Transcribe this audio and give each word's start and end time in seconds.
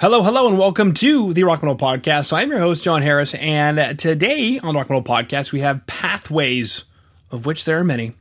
Hello, 0.00 0.22
hello, 0.22 0.46
and 0.46 0.56
welcome 0.56 0.94
to 0.94 1.32
the 1.32 1.42
Rock 1.42 1.60
and 1.60 1.66
Roll 1.66 1.76
Podcast. 1.76 2.32
I'm 2.32 2.50
your 2.50 2.60
host, 2.60 2.84
Jon 2.84 3.02
Harris, 3.02 3.34
and 3.34 3.98
today 3.98 4.60
on 4.60 4.74
the 4.74 4.78
Rock 4.78 4.90
Roll 4.90 5.02
Podcast, 5.02 5.50
we 5.50 5.58
have 5.58 5.84
Pathways, 5.88 6.84
of 7.32 7.46
which 7.46 7.64
there 7.64 7.80
are 7.80 7.84
many. 7.84 8.12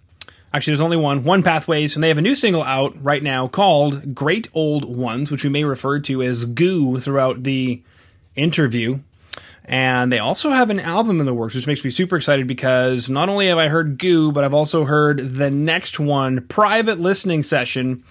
Actually, 0.51 0.71
there's 0.71 0.81
only 0.81 0.97
one, 0.97 1.23
one 1.23 1.43
Pathways, 1.43 1.95
and 1.95 2.03
they 2.03 2.07
have 2.07 2.17
a 2.17 2.23
new 2.23 2.33
single 2.33 2.63
out 2.63 2.95
right 3.03 3.21
now 3.21 3.47
called 3.47 4.15
Great 4.15 4.49
Old 4.55 4.85
Ones, 4.85 5.29
which 5.29 5.43
we 5.43 5.51
may 5.51 5.63
refer 5.65 5.99
to 5.99 6.23
as 6.23 6.45
Goo 6.45 6.99
throughout 6.99 7.43
the 7.43 7.83
interview. 8.35 8.99
And 9.65 10.11
they 10.11 10.17
also 10.17 10.49
have 10.49 10.71
an 10.71 10.79
album 10.79 11.19
in 11.19 11.27
the 11.27 11.33
works, 11.35 11.53
which 11.53 11.67
makes 11.67 11.85
me 11.85 11.91
super 11.91 12.17
excited 12.17 12.47
because 12.47 13.07
not 13.07 13.29
only 13.29 13.49
have 13.49 13.59
I 13.59 13.67
heard 13.67 13.99
Goo, 13.99 14.31
but 14.31 14.43
I've 14.43 14.55
also 14.55 14.83
heard 14.83 15.19
the 15.19 15.51
next 15.51 15.99
one, 15.99 16.47
Private 16.47 16.99
Listening 16.99 17.43
Session 17.43 18.03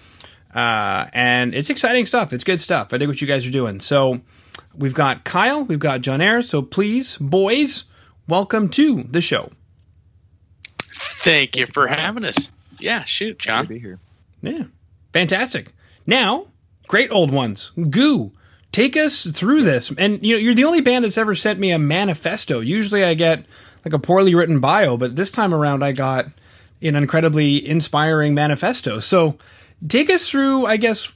uh, 0.53 1.05
and 1.13 1.53
it's 1.53 1.69
exciting 1.69 2.05
stuff. 2.05 2.33
It's 2.33 2.43
good 2.43 2.61
stuff. 2.61 2.93
I 2.93 2.97
dig 2.97 3.07
what 3.07 3.21
you 3.21 3.27
guys 3.27 3.45
are 3.45 3.51
doing. 3.51 3.79
So 3.79 4.21
we've 4.77 4.93
got 4.93 5.23
Kyle, 5.23 5.63
we've 5.63 5.79
got 5.79 6.01
Caner. 6.01 6.43
So 6.43 6.61
please, 6.61 7.17
boys, 7.17 7.85
welcome 8.27 8.69
to 8.69 9.03
the 9.03 9.21
show. 9.21 9.51
Thank 11.19 11.57
you 11.57 11.67
for 11.73 11.87
having 11.87 12.25
us. 12.25 12.51
Yeah, 12.79 13.03
shoot, 13.03 13.39
Jon. 13.39 13.63
Good 13.65 13.67
to 13.67 13.73
be 13.73 13.79
here. 13.79 13.99
Yeah, 14.41 14.63
fantastic. 15.13 15.73
Now, 16.05 16.47
great 16.87 17.11
old 17.11 17.31
ones. 17.31 17.71
Goo, 17.89 18.31
take 18.71 18.95
us 18.95 19.25
through 19.25 19.63
this. 19.63 19.91
And 19.91 20.23
you 20.25 20.35
know, 20.35 20.39
you're 20.39 20.55
the 20.55 20.63
only 20.63 20.81
band 20.81 21.03
that's 21.03 21.17
ever 21.17 21.35
sent 21.35 21.59
me 21.59 21.71
a 21.71 21.79
manifesto. 21.79 22.59
Usually, 22.59 23.03
I 23.03 23.13
get 23.13 23.45
like 23.83 23.93
a 23.93 23.99
poorly 23.99 24.35
written 24.35 24.59
bio, 24.59 24.97
but 24.97 25.15
this 25.15 25.31
time 25.31 25.53
around, 25.53 25.83
I 25.83 25.91
got 25.91 26.27
an 26.81 26.95
incredibly 26.95 27.67
inspiring 27.67 28.33
manifesto. 28.33 28.99
So 28.99 29.37
take 29.87 30.09
us 30.09 30.29
through, 30.29 30.65
I 30.65 30.77
guess, 30.77 31.11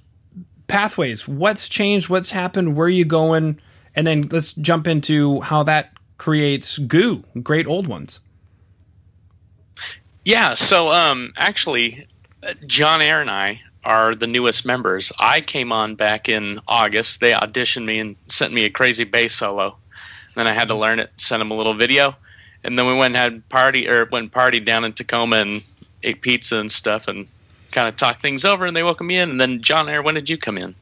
pathways. 0.68 1.28
What's 1.28 1.70
changed? 1.70 2.10
What's 2.10 2.32
happened? 2.32 2.76
Where 2.76 2.88
are 2.88 2.90
you 2.90 3.06
going? 3.06 3.60
And 3.96 4.08
then 4.08 4.28
let's 4.32 4.54
jump 4.54 4.88
into 4.88 5.42
how 5.42 5.64
that 5.64 5.92
creates 6.18 6.78
goo, 6.78 7.24
great 7.42 7.68
old 7.68 7.88
ones. 7.88 8.20
Yeah. 10.24 10.54
So, 10.54 10.92
um, 10.92 11.34
actually, 11.38 12.08
Caner 12.42 13.22
and 13.22 13.30
I 13.30 13.62
are 13.84 14.14
the 14.14 14.28
newest 14.28 14.66
members. 14.66 15.12
I 15.20 15.42
came 15.42 15.72
on 15.72 15.96
back 15.96 16.30
in 16.30 16.60
August. 16.68 17.20
They 17.20 17.32
auditioned 17.32 17.86
me 17.86 18.00
and 18.00 18.16
sent 18.28 18.54
me 18.54 18.66
a 18.66 18.70
crazy 18.70 19.04
bass 19.04 19.34
solo. 19.34 19.78
Then 20.36 20.48
I 20.48 20.54
had 20.54 20.68
to 20.70 20.76
learn 20.76 21.00
it, 21.00 21.12
sent 21.18 21.40
them 21.40 21.52
a 21.52 21.56
little 21.56 21.74
video, 21.74 22.16
and 22.64 22.78
then 22.78 22.86
we 22.86 22.94
went 22.94 23.16
and 23.16 23.34
had 23.34 23.50
party 23.50 23.90
or 23.90 24.06
went 24.06 24.32
party 24.32 24.60
down 24.60 24.86
in 24.86 24.94
Tacoma 24.94 25.38
and 25.38 25.64
ate 26.04 26.22
pizza 26.22 26.58
and 26.58 26.72
stuff 26.72 27.08
and 27.08 27.28
kind 27.72 27.88
of 27.88 27.96
talk 27.96 28.20
things 28.20 28.46
over, 28.46 28.66
and 28.66 28.76
they 28.76 28.84
welcome 28.84 29.08
me 29.08 29.18
in. 29.18 29.30
And 29.30 29.42
then 29.42 29.60
Caner, 29.62 30.04
when 30.04 30.16
did 30.16 30.30
you 30.30 30.38
come 30.38 30.58
in? 30.58 30.76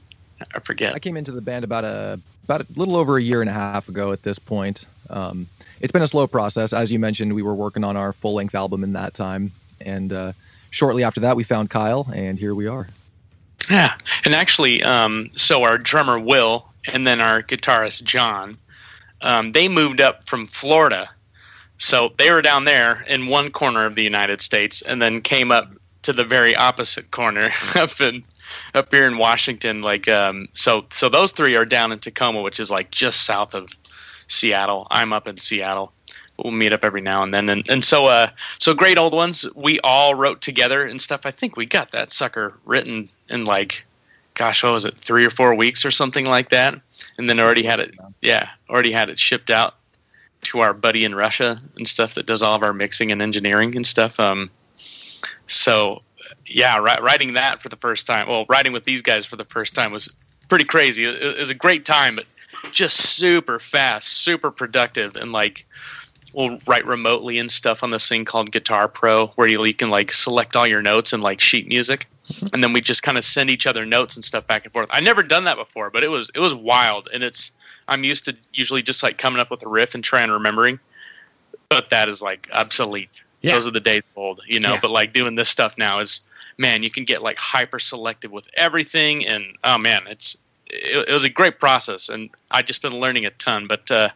I 0.55 0.59
forget. 0.59 0.95
I 0.95 0.99
came 0.99 1.17
into 1.17 1.31
the 1.31 1.41
band 1.41 1.63
about 1.63 1.83
a 1.83 2.19
about 2.45 2.61
a 2.61 2.65
little 2.75 2.95
over 2.95 3.17
a 3.17 3.21
year 3.21 3.41
and 3.41 3.49
a 3.49 3.53
half 3.53 3.89
ago. 3.89 4.11
At 4.11 4.23
this 4.23 4.39
point, 4.39 4.85
um, 5.09 5.47
it's 5.81 5.91
been 5.91 6.01
a 6.01 6.07
slow 6.07 6.27
process. 6.27 6.73
As 6.73 6.91
you 6.91 6.99
mentioned, 6.99 7.33
we 7.33 7.43
were 7.43 7.55
working 7.55 7.83
on 7.83 7.97
our 7.97 8.13
full 8.13 8.33
length 8.33 8.55
album 8.55 8.83
in 8.83 8.93
that 8.93 9.13
time, 9.13 9.51
and 9.81 10.11
uh, 10.11 10.31
shortly 10.69 11.03
after 11.03 11.21
that, 11.21 11.35
we 11.35 11.43
found 11.43 11.69
Kyle, 11.69 12.07
and 12.13 12.39
here 12.39 12.55
we 12.55 12.67
are. 12.67 12.87
Yeah, 13.69 13.93
and 14.25 14.33
actually, 14.33 14.81
um, 14.81 15.29
so 15.33 15.63
our 15.63 15.77
drummer 15.77 16.19
Will 16.19 16.65
and 16.91 17.05
then 17.05 17.21
our 17.21 17.43
guitarist 17.43 18.03
John, 18.03 18.57
um, 19.21 19.51
they 19.51 19.67
moved 19.67 20.01
up 20.01 20.23
from 20.23 20.47
Florida. 20.47 21.09
So 21.77 22.11
they 22.17 22.31
were 22.31 22.41
down 22.41 22.65
there 22.65 23.03
in 23.07 23.27
one 23.27 23.51
corner 23.51 23.85
of 23.85 23.95
the 23.95 24.03
United 24.03 24.41
States, 24.41 24.81
and 24.81 25.01
then 25.01 25.21
came 25.21 25.51
up 25.51 25.71
to 26.09 26.13
the 26.13 26.23
very 26.23 26.55
opposite 26.55 27.11
corner 27.11 27.52
up 27.75 28.02
in 28.02 28.23
up 28.73 28.91
here 28.91 29.05
in 29.05 29.17
Washington. 29.17 29.81
Like 29.81 30.07
um, 30.07 30.49
so, 30.53 30.85
so 30.91 31.07
those 31.07 31.31
three 31.31 31.55
are 31.55 31.65
down 31.65 31.91
in 31.91 31.99
Tacoma, 31.99 32.41
which 32.41 32.59
is 32.59 32.71
like 32.71 32.89
just 32.89 33.23
south 33.23 33.53
of 33.53 33.69
Seattle. 34.27 34.87
I'm 34.89 35.13
up 35.13 35.27
in 35.27 35.37
Seattle. 35.37 35.93
We'll 36.37 36.52
meet 36.52 36.73
up 36.73 36.83
every 36.83 37.02
now 37.02 37.21
and 37.21 37.33
then, 37.33 37.49
and 37.49 37.70
and 37.70 37.83
so 37.83 38.08
uh, 38.08 38.30
so 38.58 38.73
great 38.73 38.97
old 38.97 39.14
ones. 39.14 39.45
We 39.55 39.80
all 39.81 40.15
wrote 40.15 40.42
together 40.42 40.83
and 40.83 40.99
stuff. 40.99 41.25
I 41.25 41.31
think 41.31 41.58
we 41.58 41.65
got 41.65 41.92
that 41.92 42.11
sucker 42.11 42.53
written 42.65 43.09
in 43.30 43.45
like, 43.45 43.86
gosh, 44.33 44.64
what 44.64 44.71
was 44.71 44.86
it, 44.86 44.95
three 44.95 45.26
or 45.26 45.30
four 45.30 45.53
weeks 45.53 45.86
or 45.86 45.91
something 45.91 46.26
like 46.26 46.49
that, 46.49 46.80
and 47.17 47.30
then 47.30 47.39
already 47.39 47.64
had 47.64 47.81
it, 47.81 47.93
yeah, 48.21 48.49
already 48.70 48.93
had 48.93 49.09
it 49.09 49.20
shipped 49.20 49.52
out 49.52 49.76
to 50.41 50.61
our 50.61 50.73
buddy 50.73 51.03
in 51.03 51.14
Russia 51.14 51.59
and 51.76 51.86
stuff 51.86 52.15
that 52.15 52.26
does 52.26 52.41
all 52.41 52.55
of 52.55 52.64
our 52.64 52.73
mixing 52.73 53.11
and 53.11 53.21
engineering 53.21 53.76
and 53.76 53.86
stuff. 53.86 54.17
Um, 54.17 54.49
so 55.49 56.02
yeah, 56.45 56.77
writing 56.77 57.33
that 57.33 57.61
for 57.61 57.70
the 57.70 57.76
first 57.76 58.08
time, 58.08 58.27
well, 58.27 58.45
writing 58.49 58.73
with 58.73 58.83
these 58.83 59.02
guys 59.02 59.26
for 59.26 59.36
the 59.36 59.45
first 59.45 59.76
time 59.76 59.92
was 59.92 60.10
pretty 60.48 60.65
crazy. 60.65 61.05
It, 61.05 61.39
was 61.39 61.49
a 61.49 61.55
great 61.55 61.86
time, 61.86 62.15
but 62.15 62.26
just 62.71 62.98
super 62.98 63.59
fast, 63.59 64.08
super 64.08 64.52
productive, 64.52 65.15
and 65.15 65.32
like 65.32 65.65
we'll 66.33 66.59
write 66.67 66.86
remotely 66.86 67.39
and 67.39 67.52
stuff 67.52 67.83
on 67.83 67.92
this 67.92 68.08
thing 68.08 68.26
called 68.26 68.52
Guitar 68.52 68.88
Pro, 68.88 69.27
where 69.30 69.48
you 69.48 69.73
can 69.73 69.89
like 69.89 70.11
select 70.11 70.55
all 70.55 70.67
your 70.67 70.82
notes 70.82 71.14
and 71.14 71.23
like 71.23 71.39
sheet 71.39 71.67
music, 71.67 72.08
and 72.54 72.64
then 72.64 72.73
we 72.73 72.82
just 72.82 73.04
kind 73.04 73.17
of 73.17 73.23
send 73.23 73.49
each 73.49 73.67
other 73.67 73.86
notes 73.86 74.15
and 74.15 74.26
stuff 74.26 74.45
back 74.48 74.65
and 74.65 74.73
forth. 74.73 74.89
I 74.92 74.99
never 74.99 75.23
done 75.23 75.45
that 75.45 75.58
before, 75.58 75.89
but 75.89 76.04
it 76.04 76.09
was 76.09 76.30
it 76.33 76.39
was 76.39 76.54
wild, 76.54 77.09
and 77.14 77.23
it's 77.23 77.52
I'm 77.88 78.04
used 78.04 78.26
to 78.26 78.36
usually 78.54 78.82
just 78.82 79.04
like 79.04 79.17
coming 79.17 79.39
up 79.39 79.49
with 79.52 79.65
a 79.65 79.70
riff 79.70 79.95
and 79.95 80.04
trying 80.04 80.30
remembering, 80.30 80.80
but 81.70 81.89
that 81.89 82.09
is 82.09 82.21
like 82.21 82.49
obsolete. 82.54 83.21
Yeah. 83.42 83.54
Those 83.54 83.67
are 83.67 83.72
the 83.72 83.80
days 83.80 84.04
old, 84.16 84.42
you 84.48 84.60
know. 84.60 84.73
Yeah. 84.73 84.80
But 84.82 84.92
like 84.92 85.14
doing 85.14 85.36
this 85.36 85.50
stuff 85.50 85.77
now 85.77 86.00
is, 86.00 86.22
man, 86.58 86.83
you 86.83 86.89
can 86.89 87.05
get 87.05 87.23
like 87.23 87.38
hyper 87.38 87.80
selective 87.80 88.32
with 88.32 88.48
everything, 88.55 89.26
and 89.26 89.45
oh 89.64 89.77
man, 89.77 90.04
it's 90.08 90.38
it, 90.70 91.10
it 91.10 91.14
was 91.14 91.26
a 91.26 91.30
great 91.30 91.60
process, 91.60 92.10
and 92.10 92.30
I 92.52 92.61
just 92.61 92.82
been 92.82 93.00
learning 93.00 93.26
a 93.26 93.32
ton. 93.32 93.67
But 93.67 93.89
uh, 93.89 94.10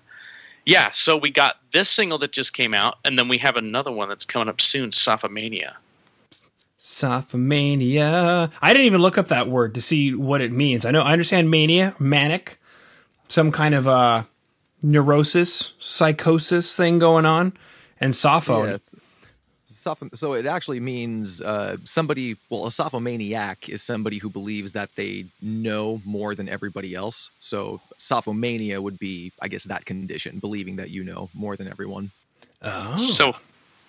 yeah, 0.66 0.92
so 0.92 1.18
we 1.18 1.32
got 1.32 1.58
this 1.72 1.90
single 1.90 2.18
that 2.20 2.32
just 2.32 2.54
came 2.54 2.74
out, 2.74 2.98
and 3.06 3.18
then 3.18 3.28
we 3.28 3.38
have 3.40 3.56
another 3.56 3.92
one 3.92 4.10
that's 4.10 4.26
coming 4.26 4.50
up 4.50 4.62
soon, 4.62 4.92
Sophomania. 4.92 5.74
Sophomania. 6.78 8.52
I 8.62 8.74
didn't 8.74 8.88
even 8.88 9.02
look 9.02 9.18
up 9.18 9.30
that 9.30 9.48
word 9.48 9.76
to 9.76 9.82
see 9.82 10.14
what 10.14 10.42
it 10.42 10.52
means. 10.52 10.86
I 10.86 10.92
know 10.92 11.02
I 11.02 11.14
understand 11.14 11.50
mania, 11.50 11.96
manic, 11.98 12.60
some 13.30 13.52
kind 13.52 13.74
of 13.74 13.88
uh 13.88 14.24
neurosis, 14.82 15.74
psychosis 15.80 16.76
thing 16.76 17.00
going 17.00 17.26
on, 17.26 17.54
and 18.00 18.14
sophone. 18.14 18.80
Yeah, 19.86 20.10
so 20.14 20.34
it 20.34 20.46
actually 20.46 20.80
means 20.80 21.42
uh, 21.42 21.78
somebody. 21.84 22.36
Well, 22.50 22.68
a 22.68 22.72
sophomaniac 22.72 23.70
is 23.70 23.82
somebody 23.82 24.18
who 24.18 24.30
believes 24.30 24.74
that 24.74 24.94
they 24.96 25.26
know 25.42 26.02
more 26.06 26.36
than 26.36 26.50
everybody 26.50 26.96
else. 26.96 27.30
So 27.40 27.82
sophomania 27.98 28.80
would 28.80 29.00
be, 29.00 29.32
I 29.42 29.48
guess, 29.48 29.66
that 29.66 29.86
condition, 29.86 30.40
believing 30.40 30.78
that 30.78 30.90
you 30.90 31.04
know 31.04 31.30
more 31.34 31.56
than 31.56 31.68
everyone. 31.68 32.12
Oh, 32.62 32.96
so 32.96 33.36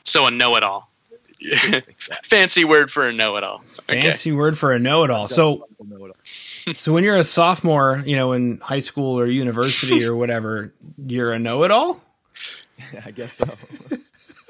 so 0.04 0.26
a 0.26 0.30
know-it-all. 0.30 0.88
Fancy 2.24 2.64
word 2.64 2.90
for 2.90 3.08
a 3.08 3.12
know-it-all. 3.12 3.58
Fancy 3.58 4.30
okay. 4.30 4.36
word 4.36 4.56
for 4.56 4.72
a 4.72 4.78
know-it-all. 4.78 5.28
So. 5.28 5.66
so 6.24 6.92
when 6.92 7.04
you're 7.04 7.16
a 7.16 7.24
sophomore, 7.24 8.02
you 8.06 8.16
know, 8.16 8.32
in 8.32 8.58
high 8.58 8.80
school 8.80 9.18
or 9.18 9.26
university 9.26 10.04
or 10.06 10.16
whatever, 10.16 10.72
you're 11.06 11.32
a 11.32 11.38
know-it-all. 11.38 12.00
I 13.04 13.10
guess 13.10 13.34
so. 13.34 13.46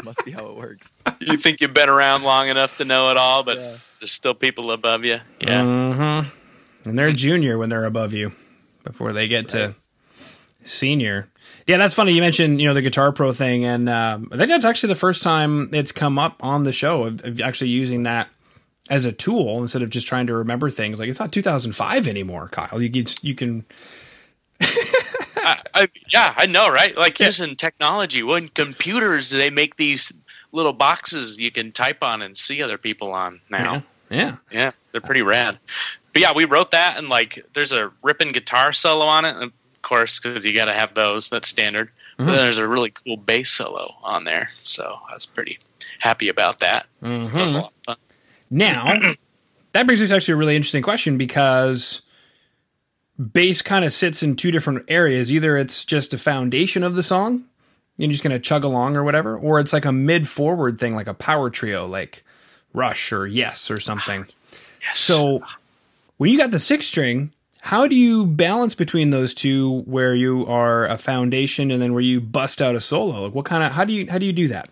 Must 0.04 0.25
be 0.25 0.31
how 0.31 0.47
it 0.47 0.56
works. 0.56 0.92
you 1.20 1.37
think 1.37 1.60
you've 1.60 1.75
been 1.75 1.88
around 1.88 2.22
long 2.22 2.48
enough 2.48 2.76
to 2.78 2.84
know 2.84 3.10
it 3.10 3.16
all, 3.16 3.42
but 3.42 3.56
yeah. 3.56 3.76
there's 4.00 4.12
still 4.12 4.34
people 4.34 4.70
above 4.70 5.04
you. 5.04 5.19
Yeah. 5.41 5.62
Mm-hmm. 5.62 6.88
And 6.88 6.98
they're 6.98 7.12
junior 7.12 7.56
when 7.56 7.70
they're 7.70 7.87
above 7.87 8.12
you 8.12 8.32
before 8.82 9.12
they 9.12 9.28
get 9.28 9.53
right. 9.54 9.72
to 9.72 9.75
senior. 10.65 11.28
Yeah, 11.66 11.78
that's 11.78 11.94
funny. 11.94 12.12
You 12.12 12.20
mentioned 12.20 12.60
you 12.60 12.69
know 12.69 12.75
the 12.75 12.82
Guitar 12.82 13.12
Pro 13.12 13.32
thing, 13.32 13.65
and 13.65 13.88
um, 13.88 14.28
I 14.31 14.37
think 14.37 14.48
that's 14.48 14.66
actually 14.66 14.88
the 14.88 14.97
first 14.97 15.22
time 15.22 15.70
it's 15.72 15.92
come 15.92 16.19
up 16.19 16.44
on 16.44 16.65
the 16.65 16.72
show 16.72 17.04
of, 17.04 17.25
of, 17.25 17.41
actually 17.41 17.71
using 17.71 18.03
that 18.03 18.28
as 18.91 19.06
a 19.06 19.12
tool 19.12 19.62
instead 19.62 19.82
of 19.82 19.88
just 19.88 20.06
trying 20.06 20.26
to 20.26 20.34
remember 20.34 20.69
things. 20.69 20.98
Like 20.98 21.09
it's 21.09 21.21
not 21.21 21.33
2005 21.33 22.06
anymore, 22.06 22.48
Kyle. 22.48 22.83
You 22.83 22.91
can 22.91 23.06
you 23.22 23.34
can 23.34 23.65
I, 25.44 25.60
I, 25.74 25.88
yeah, 26.08 26.34
I 26.36 26.46
know, 26.46 26.70
right? 26.70 26.96
Like 26.96 27.20
yeah. 27.20 27.26
using 27.26 27.56
technology. 27.56 28.22
When 28.22 28.48
computers, 28.48 29.30
they 29.30 29.50
make 29.50 29.76
these 29.76 30.12
little 30.52 30.72
boxes 30.72 31.38
you 31.38 31.50
can 31.50 31.72
type 31.72 32.02
on 32.02 32.22
and 32.22 32.38
see 32.38 32.62
other 32.62 32.78
people 32.78 33.12
on 33.12 33.41
now. 33.50 33.82
Yeah, 34.08 34.18
yeah, 34.18 34.36
yeah 34.50 34.70
they're 34.92 35.00
pretty 35.00 35.22
rad. 35.22 35.58
But 36.12 36.22
yeah, 36.22 36.32
we 36.32 36.44
wrote 36.44 36.70
that, 36.70 36.96
and 36.96 37.08
like, 37.08 37.44
there's 37.54 37.72
a 37.72 37.91
ripping 38.02 38.30
guitar 38.30 38.72
solo 38.72 39.04
on 39.04 39.24
it, 39.24 39.36
of 39.36 39.52
course, 39.82 40.20
because 40.20 40.46
you 40.46 40.54
got 40.54 40.66
to 40.66 40.72
have 40.72 40.94
those. 40.94 41.28
That's 41.28 41.48
standard. 41.48 41.91
Mm-hmm. 42.18 42.26
But 42.26 42.36
there's 42.36 42.58
a 42.58 42.68
really 42.68 42.91
cool 42.91 43.16
bass 43.16 43.50
solo 43.50 43.88
on 44.02 44.22
there, 44.22 44.46
so 44.48 44.98
I 45.10 45.14
was 45.14 45.26
pretty 45.26 45.58
happy 45.98 46.28
about 46.28 46.60
that. 46.60 46.86
Mm-hmm. 47.02 47.34
That 47.34 47.42
was 47.42 47.52
a 47.52 47.56
lot 47.56 47.66
of 47.66 47.84
fun. 47.84 47.96
Now, 48.50 49.00
that 49.72 49.86
brings 49.86 50.00
us 50.00 50.10
to 50.10 50.14
actually 50.14 50.34
a 50.34 50.36
really 50.36 50.54
interesting 50.54 50.82
question 50.82 51.18
because 51.18 52.02
bass 53.19 53.63
kind 53.63 53.84
of 53.84 53.93
sits 53.93 54.22
in 54.22 54.37
two 54.37 54.51
different 54.51 54.84
areas. 54.89 55.31
Either 55.31 55.57
it's 55.57 55.84
just 55.84 56.15
a 56.15 56.19
foundation 56.19 56.83
of 56.83 56.95
the 56.95 57.03
song, 57.03 57.45
you're 57.97 58.11
just 58.11 58.25
going 58.25 58.33
to 58.33 58.41
chug 58.41 58.65
along 58.65 58.97
or 58.97 59.05
whatever, 59.05 59.39
or 59.39 59.61
it's 59.61 59.72
like 59.72 59.84
a 59.84 59.93
mid 59.93 60.27
forward 60.28 60.78
thing, 60.81 60.95
like 60.95 61.07
a 61.07 61.15
power 61.15 61.51
trio, 61.51 61.87
like 61.87 62.25
Rush 62.72 63.13
or 63.13 63.27
Yes 63.27 63.71
or 63.71 63.78
something. 63.78 64.27
Yes. 64.83 64.99
So 64.99 65.43
when 66.16 66.31
you 66.31 66.39
got 66.39 66.51
the 66.51 66.59
six 66.59 66.87
string, 66.87 67.31
How 67.65 67.89
do 67.89 67.97
you 67.97 68.27
balance 68.27 68.75
between 68.75 69.09
those 69.09 69.33
two, 69.33 69.81
where 69.87 70.15
you 70.15 70.45
are 70.45 70.84
a 70.84 70.99
foundation 70.99 71.71
and 71.71 71.81
then 71.81 71.95
where 71.95 72.03
you 72.03 72.21
bust 72.21 72.61
out 72.61 72.75
a 72.75 72.81
solo? 72.81 73.25
Like, 73.25 73.34
what 73.34 73.47
kind 73.47 73.65
of 73.65 73.72
how 73.72 73.87
do 73.87 73.95
you 73.95 74.07
how 74.11 74.19
do 74.19 74.27
you 74.27 74.34
do 74.34 74.49
that? 74.49 74.69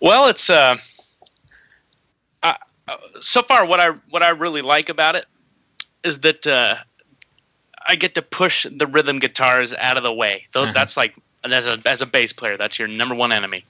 Well, 0.00 0.26
it's 0.26 0.50
uh, 0.50 0.78
uh, 2.42 2.54
so 3.20 3.42
far 3.42 3.64
what 3.64 3.78
I 3.78 3.90
what 4.10 4.24
I 4.24 4.30
really 4.30 4.62
like 4.62 4.88
about 4.88 5.14
it 5.14 5.26
is 6.04 6.20
that 6.20 6.46
uh, 6.46 6.76
I 7.86 7.96
get 7.96 8.14
to 8.16 8.22
push 8.22 8.66
the 8.70 8.86
rhythm 8.86 9.18
guitars 9.18 9.74
out 9.74 9.96
of 9.96 10.02
the 10.02 10.12
way. 10.12 10.46
Uh-huh. 10.54 10.72
that's 10.72 10.96
like 10.96 11.14
as 11.44 11.66
a 11.66 11.78
as 11.86 12.02
a 12.02 12.06
bass 12.06 12.32
player, 12.32 12.56
that's 12.56 12.78
your 12.78 12.88
number 12.88 13.14
one 13.14 13.32
enemy. 13.32 13.64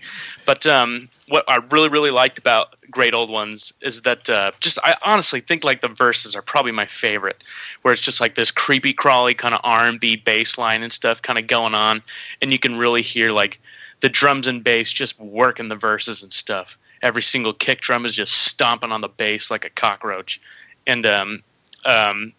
But 0.46 0.66
um, 0.66 1.08
what 1.28 1.44
I 1.48 1.56
really 1.70 1.88
really 1.88 2.10
liked 2.10 2.38
about 2.38 2.74
Great 2.90 3.14
Old 3.14 3.30
Ones 3.30 3.72
is 3.80 4.02
that 4.02 4.28
uh, 4.28 4.52
just 4.60 4.78
I 4.82 4.96
honestly 5.04 5.40
think 5.40 5.64
like 5.64 5.80
the 5.80 5.88
verses 5.88 6.34
are 6.34 6.42
probably 6.42 6.72
my 6.72 6.86
favorite, 6.86 7.44
where 7.82 7.92
it's 7.92 8.00
just 8.00 8.20
like 8.20 8.34
this 8.34 8.50
creepy 8.50 8.92
crawly 8.92 9.34
kind 9.34 9.54
of 9.54 9.60
R 9.64 9.86
and 9.86 10.00
B 10.00 10.16
bass 10.16 10.58
line 10.58 10.82
and 10.82 10.92
stuff 10.92 11.22
kind 11.22 11.38
of 11.38 11.46
going 11.46 11.74
on, 11.74 12.02
and 12.40 12.52
you 12.52 12.58
can 12.58 12.76
really 12.76 13.02
hear 13.02 13.32
like 13.32 13.60
the 14.00 14.08
drums 14.08 14.46
and 14.46 14.64
bass 14.64 14.92
just 14.92 15.18
working 15.20 15.68
the 15.68 15.76
verses 15.76 16.22
and 16.22 16.32
stuff. 16.32 16.78
Every 17.02 17.22
single 17.22 17.52
kick 17.52 17.80
drum 17.80 18.06
is 18.06 18.14
just 18.14 18.34
stomping 18.34 18.92
on 18.92 19.00
the 19.02 19.08
bass 19.08 19.50
like 19.50 19.64
a 19.64 19.70
cockroach, 19.70 20.40
and 20.86 21.04
um, 21.04 21.42
um, 21.88 22.32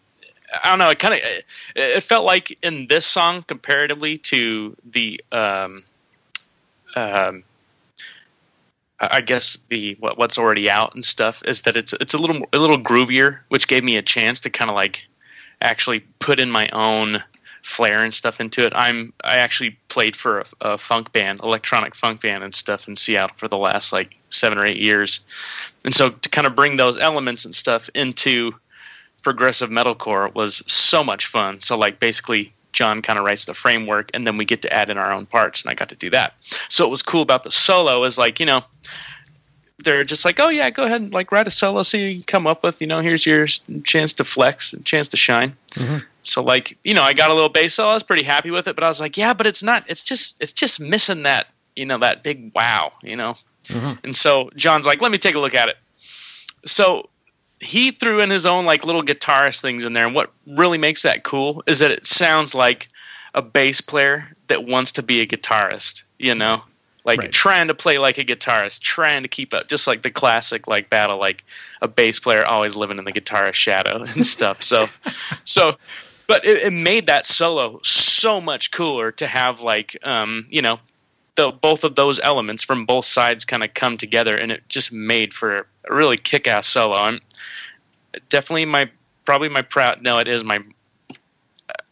I 0.62 0.70
don't 0.70 0.78
know. 0.78 0.90
It 0.90 0.98
kind 0.98 1.14
of 1.14 1.20
it 1.76 2.02
felt 2.02 2.24
like 2.24 2.56
in 2.62 2.86
this 2.86 3.06
song 3.06 3.42
comparatively 3.42 4.18
to 4.18 4.76
the 4.84 5.22
um, 5.32 5.84
um, 6.96 7.44
I 9.00 9.20
guess 9.20 9.56
the 9.68 9.96
what, 10.00 10.18
what's 10.18 10.38
already 10.38 10.70
out 10.70 10.94
and 10.94 11.04
stuff 11.04 11.42
is 11.44 11.62
that 11.62 11.76
it's 11.76 11.92
it's 11.94 12.14
a 12.14 12.18
little 12.18 12.46
a 12.52 12.58
little 12.58 12.78
groovier, 12.78 13.40
which 13.48 13.68
gave 13.68 13.84
me 13.84 13.96
a 13.96 14.02
chance 14.02 14.40
to 14.40 14.50
kind 14.50 14.70
of 14.70 14.74
like 14.74 15.06
actually 15.60 16.00
put 16.18 16.40
in 16.40 16.50
my 16.50 16.68
own 16.72 17.22
flair 17.62 18.02
and 18.02 18.14
stuff 18.14 18.40
into 18.40 18.64
it. 18.66 18.72
I'm 18.74 19.12
I 19.24 19.38
actually 19.38 19.78
played 19.88 20.16
for 20.16 20.40
a, 20.40 20.44
a 20.60 20.78
funk 20.78 21.12
band, 21.12 21.40
electronic 21.42 21.94
funk 21.94 22.22
band 22.22 22.44
and 22.44 22.54
stuff 22.54 22.88
in 22.88 22.96
Seattle 22.96 23.36
for 23.36 23.48
the 23.48 23.58
last 23.58 23.92
like 23.92 24.16
seven 24.30 24.58
or 24.58 24.66
eight 24.66 24.78
years, 24.78 25.20
and 25.84 25.94
so 25.94 26.10
to 26.10 26.28
kind 26.28 26.46
of 26.46 26.54
bring 26.54 26.76
those 26.76 26.98
elements 26.98 27.44
and 27.44 27.54
stuff 27.54 27.88
into 27.94 28.54
progressive 29.22 29.70
metalcore 29.70 30.34
was 30.34 30.62
so 30.66 31.04
much 31.04 31.26
fun. 31.26 31.60
So 31.60 31.76
like 31.78 31.98
basically 31.98 32.52
John 32.72 33.02
kind 33.02 33.18
of 33.18 33.24
writes 33.24 33.44
the 33.44 33.54
framework 33.54 34.10
and 34.14 34.26
then 34.26 34.36
we 34.36 34.44
get 34.44 34.62
to 34.62 34.72
add 34.72 34.90
in 34.90 34.98
our 34.98 35.12
own 35.12 35.26
parts 35.26 35.62
and 35.62 35.70
I 35.70 35.74
got 35.74 35.88
to 35.90 35.96
do 35.96 36.10
that. 36.10 36.34
So 36.68 36.84
what 36.84 36.90
was 36.90 37.02
cool 37.02 37.22
about 37.22 37.44
the 37.44 37.50
solo 37.50 38.04
is 38.04 38.18
like, 38.18 38.40
you 38.40 38.46
know, 38.46 38.62
they're 39.82 40.04
just 40.04 40.24
like, 40.24 40.38
oh 40.40 40.48
yeah, 40.48 40.70
go 40.70 40.84
ahead 40.84 41.00
and 41.00 41.12
like 41.12 41.32
write 41.32 41.46
a 41.46 41.50
solo 41.50 41.82
so 41.82 41.96
you 41.96 42.14
can 42.14 42.22
come 42.24 42.46
up 42.46 42.62
with, 42.62 42.80
you 42.80 42.86
know, 42.86 43.00
here's 43.00 43.24
your 43.24 43.46
chance 43.84 44.12
to 44.14 44.24
flex 44.24 44.72
and 44.72 44.84
chance 44.84 45.08
to 45.08 45.16
shine. 45.16 45.56
Mm-hmm. 45.70 45.98
So 46.22 46.42
like, 46.42 46.76
you 46.84 46.94
know, 46.94 47.02
I 47.02 47.12
got 47.12 47.30
a 47.30 47.34
little 47.34 47.48
bass 47.48 47.74
solo, 47.74 47.90
I 47.90 47.94
was 47.94 48.02
pretty 48.02 48.22
happy 48.22 48.50
with 48.50 48.68
it, 48.68 48.74
but 48.74 48.84
I 48.84 48.88
was 48.88 49.00
like, 49.00 49.16
yeah, 49.16 49.32
but 49.32 49.46
it's 49.46 49.62
not, 49.62 49.84
it's 49.88 50.02
just, 50.02 50.40
it's 50.40 50.52
just 50.52 50.80
missing 50.80 51.22
that, 51.24 51.46
you 51.76 51.86
know, 51.86 51.98
that 51.98 52.22
big 52.22 52.52
wow, 52.54 52.92
you 53.02 53.16
know? 53.16 53.36
Mm-hmm. 53.64 53.92
And 54.04 54.16
so 54.16 54.50
John's 54.54 54.86
like, 54.86 55.00
let 55.00 55.10
me 55.10 55.18
take 55.18 55.34
a 55.34 55.40
look 55.40 55.54
at 55.54 55.68
it. 55.68 55.76
So 56.66 57.08
he 57.60 57.90
threw 57.90 58.20
in 58.20 58.30
his 58.30 58.46
own 58.46 58.64
like 58.64 58.84
little 58.84 59.02
guitarist 59.02 59.60
things 59.60 59.84
in 59.84 59.92
there 59.92 60.06
and 60.06 60.14
what 60.14 60.32
really 60.46 60.78
makes 60.78 61.02
that 61.02 61.22
cool 61.22 61.62
is 61.66 61.80
that 61.80 61.90
it 61.90 62.06
sounds 62.06 62.54
like 62.54 62.88
a 63.34 63.42
bass 63.42 63.80
player 63.80 64.28
that 64.48 64.64
wants 64.64 64.92
to 64.92 65.02
be 65.02 65.20
a 65.20 65.26
guitarist 65.26 66.04
you 66.18 66.34
know 66.34 66.62
like 67.04 67.20
right. 67.20 67.32
trying 67.32 67.68
to 67.68 67.74
play 67.74 67.98
like 67.98 68.18
a 68.18 68.24
guitarist 68.24 68.80
trying 68.80 69.22
to 69.22 69.28
keep 69.28 69.54
up 69.54 69.68
just 69.68 69.86
like 69.86 70.02
the 70.02 70.10
classic 70.10 70.66
like 70.66 70.90
battle 70.90 71.18
like 71.18 71.44
a 71.82 71.88
bass 71.88 72.18
player 72.18 72.44
always 72.44 72.76
living 72.76 72.98
in 72.98 73.04
the 73.04 73.12
guitarist 73.12 73.54
shadow 73.54 74.02
and 74.14 74.24
stuff 74.24 74.62
so 74.62 74.86
so 75.44 75.76
but 76.26 76.44
it, 76.44 76.62
it, 76.62 76.72
made 76.72 77.08
that 77.08 77.26
solo 77.26 77.80
so 77.82 78.40
much 78.40 78.70
cooler 78.70 79.12
to 79.12 79.26
have 79.26 79.60
like 79.60 79.96
um 80.02 80.46
you 80.48 80.62
know 80.62 80.78
the 81.36 81.50
both 81.50 81.84
of 81.84 81.94
those 81.94 82.20
elements 82.20 82.64
from 82.64 82.86
both 82.86 83.04
sides 83.04 83.44
kind 83.44 83.62
of 83.62 83.72
come 83.74 83.96
together 83.96 84.36
and 84.36 84.50
it 84.52 84.62
just 84.68 84.92
made 84.92 85.32
for 85.32 85.66
a 85.90 85.94
really 85.94 86.16
kick-ass 86.16 86.66
solo 86.66 86.96
i'm 86.96 87.20
definitely 88.28 88.64
my 88.64 88.90
probably 89.24 89.48
my 89.48 89.62
proud. 89.62 90.02
No, 90.02 90.18
it 90.18 90.28
is 90.28 90.42
my 90.42 90.58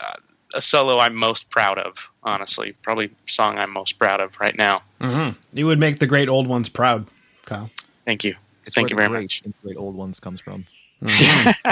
uh, 0.01 0.15
a 0.55 0.61
solo 0.61 0.99
I'm 0.99 1.15
most 1.15 1.51
proud 1.51 1.79
of. 1.79 2.11
Honestly, 2.25 2.73
probably 2.83 3.11
song 3.27 3.59
I'm 3.59 3.71
most 3.71 3.93
proud 3.93 4.21
of 4.21 4.41
right 4.41 4.57
now. 4.57 4.83
Mm-hmm. 5.01 5.39
You 5.57 5.67
would 5.67 5.79
make 5.79 5.99
the 5.99 6.07
great 6.07 6.29
old 6.29 6.47
ones 6.47 6.69
proud, 6.69 7.07
Kyle. 7.45 7.71
Thank 8.05 8.25
you. 8.25 8.35
It's 8.65 8.75
Thank 8.75 8.91
you 8.91 8.97
very 8.97 9.09
great, 9.09 9.23
much. 9.23 9.43
Great 9.63 9.77
old 9.77 9.95
ones 9.95 10.21
comes 10.21 10.41
from. 10.41 10.67
Mm-hmm. 11.03 11.71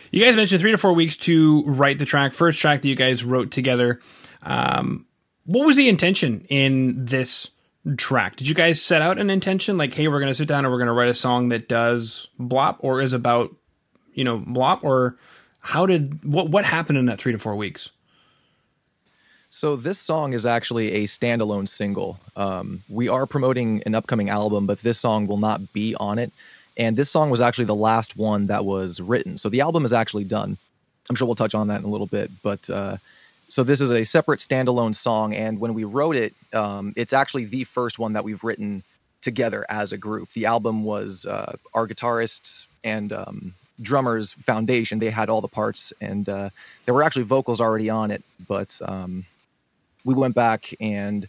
you 0.12 0.24
guys 0.24 0.36
mentioned 0.36 0.60
three 0.60 0.70
to 0.70 0.78
four 0.78 0.92
weeks 0.92 1.16
to 1.16 1.64
write 1.64 1.98
the 1.98 2.06
track. 2.06 2.32
First 2.32 2.60
track 2.60 2.82
that 2.82 2.88
you 2.88 2.94
guys 2.94 3.24
wrote 3.24 3.50
together. 3.50 3.98
Um, 4.42 5.06
what 5.44 5.66
was 5.66 5.76
the 5.76 5.88
intention 5.88 6.46
in 6.48 7.04
this 7.04 7.50
track. 7.96 8.36
Did 8.36 8.48
you 8.48 8.54
guys 8.54 8.80
set 8.80 9.02
out 9.02 9.18
an 9.18 9.30
intention 9.30 9.76
like, 9.76 9.92
hey, 9.92 10.08
we're 10.08 10.20
going 10.20 10.30
to 10.30 10.34
sit 10.34 10.48
down 10.48 10.64
and 10.64 10.72
we're 10.72 10.78
going 10.78 10.86
to 10.86 10.92
write 10.92 11.08
a 11.08 11.14
song 11.14 11.48
that 11.48 11.68
does 11.68 12.28
blop 12.38 12.76
or 12.78 13.02
is 13.02 13.12
about, 13.12 13.54
you 14.14 14.24
know, 14.24 14.38
blop? 14.38 14.82
Or 14.82 15.16
how 15.60 15.86
did 15.86 16.24
what 16.24 16.48
what 16.48 16.64
happened 16.64 16.98
in 16.98 17.06
that 17.06 17.18
three 17.18 17.32
to 17.32 17.38
four 17.38 17.56
weeks? 17.56 17.90
So 19.50 19.76
this 19.76 19.98
song 19.98 20.32
is 20.32 20.46
actually 20.46 20.92
a 20.92 21.04
standalone 21.04 21.68
single. 21.68 22.18
Um, 22.36 22.80
we 22.88 23.08
are 23.08 23.26
promoting 23.26 23.82
an 23.84 23.94
upcoming 23.94 24.30
album, 24.30 24.66
but 24.66 24.80
this 24.80 24.98
song 24.98 25.26
will 25.26 25.36
not 25.36 25.74
be 25.74 25.94
on 25.96 26.18
it. 26.18 26.32
And 26.78 26.96
this 26.96 27.10
song 27.10 27.28
was 27.28 27.42
actually 27.42 27.66
the 27.66 27.74
last 27.74 28.16
one 28.16 28.46
that 28.46 28.64
was 28.64 28.98
written. 28.98 29.36
So 29.36 29.50
the 29.50 29.60
album 29.60 29.84
is 29.84 29.92
actually 29.92 30.24
done. 30.24 30.56
I'm 31.10 31.16
sure 31.16 31.26
we'll 31.26 31.34
touch 31.34 31.54
on 31.54 31.68
that 31.68 31.80
in 31.80 31.84
a 31.84 31.90
little 31.90 32.06
bit, 32.06 32.30
but 32.42 32.70
uh, 32.70 32.96
so 33.52 33.62
this 33.62 33.82
is 33.82 33.90
a 33.90 34.02
separate 34.02 34.40
standalone 34.40 34.94
song 34.94 35.34
and 35.34 35.60
when 35.60 35.74
we 35.74 35.84
wrote 35.84 36.16
it 36.16 36.32
um, 36.54 36.94
it's 36.96 37.12
actually 37.12 37.44
the 37.44 37.64
first 37.64 37.98
one 37.98 38.14
that 38.14 38.24
we've 38.24 38.42
written 38.42 38.82
together 39.20 39.64
as 39.68 39.92
a 39.92 39.98
group. 39.98 40.32
The 40.32 40.46
album 40.46 40.84
was 40.84 41.26
uh, 41.26 41.54
our 41.74 41.86
guitarists 41.86 42.64
and 42.82 43.12
um, 43.12 43.52
drummers 43.82 44.32
foundation 44.32 44.98
they 45.00 45.10
had 45.10 45.28
all 45.28 45.42
the 45.42 45.48
parts 45.48 45.92
and 46.00 46.30
uh, 46.30 46.48
there 46.86 46.94
were 46.94 47.02
actually 47.02 47.24
vocals 47.24 47.60
already 47.60 47.90
on 47.90 48.10
it 48.10 48.22
but 48.48 48.78
um, 48.86 49.22
we 50.06 50.14
went 50.14 50.34
back 50.34 50.72
and 50.80 51.28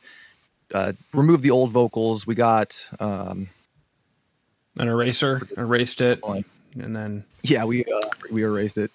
uh, 0.73 0.93
removed 1.13 1.43
the 1.43 1.51
old 1.51 1.71
vocals. 1.71 2.25
We 2.25 2.35
got 2.35 2.87
um, 3.01 3.47
an 4.79 4.87
eraser 4.87 5.41
erased 5.57 5.99
it 5.99 6.19
and 6.79 6.95
then 6.95 7.25
yeah 7.43 7.65
we 7.65 7.83
uh, 7.83 7.99
we 8.31 8.43
erased 8.43 8.77
it 8.77 8.91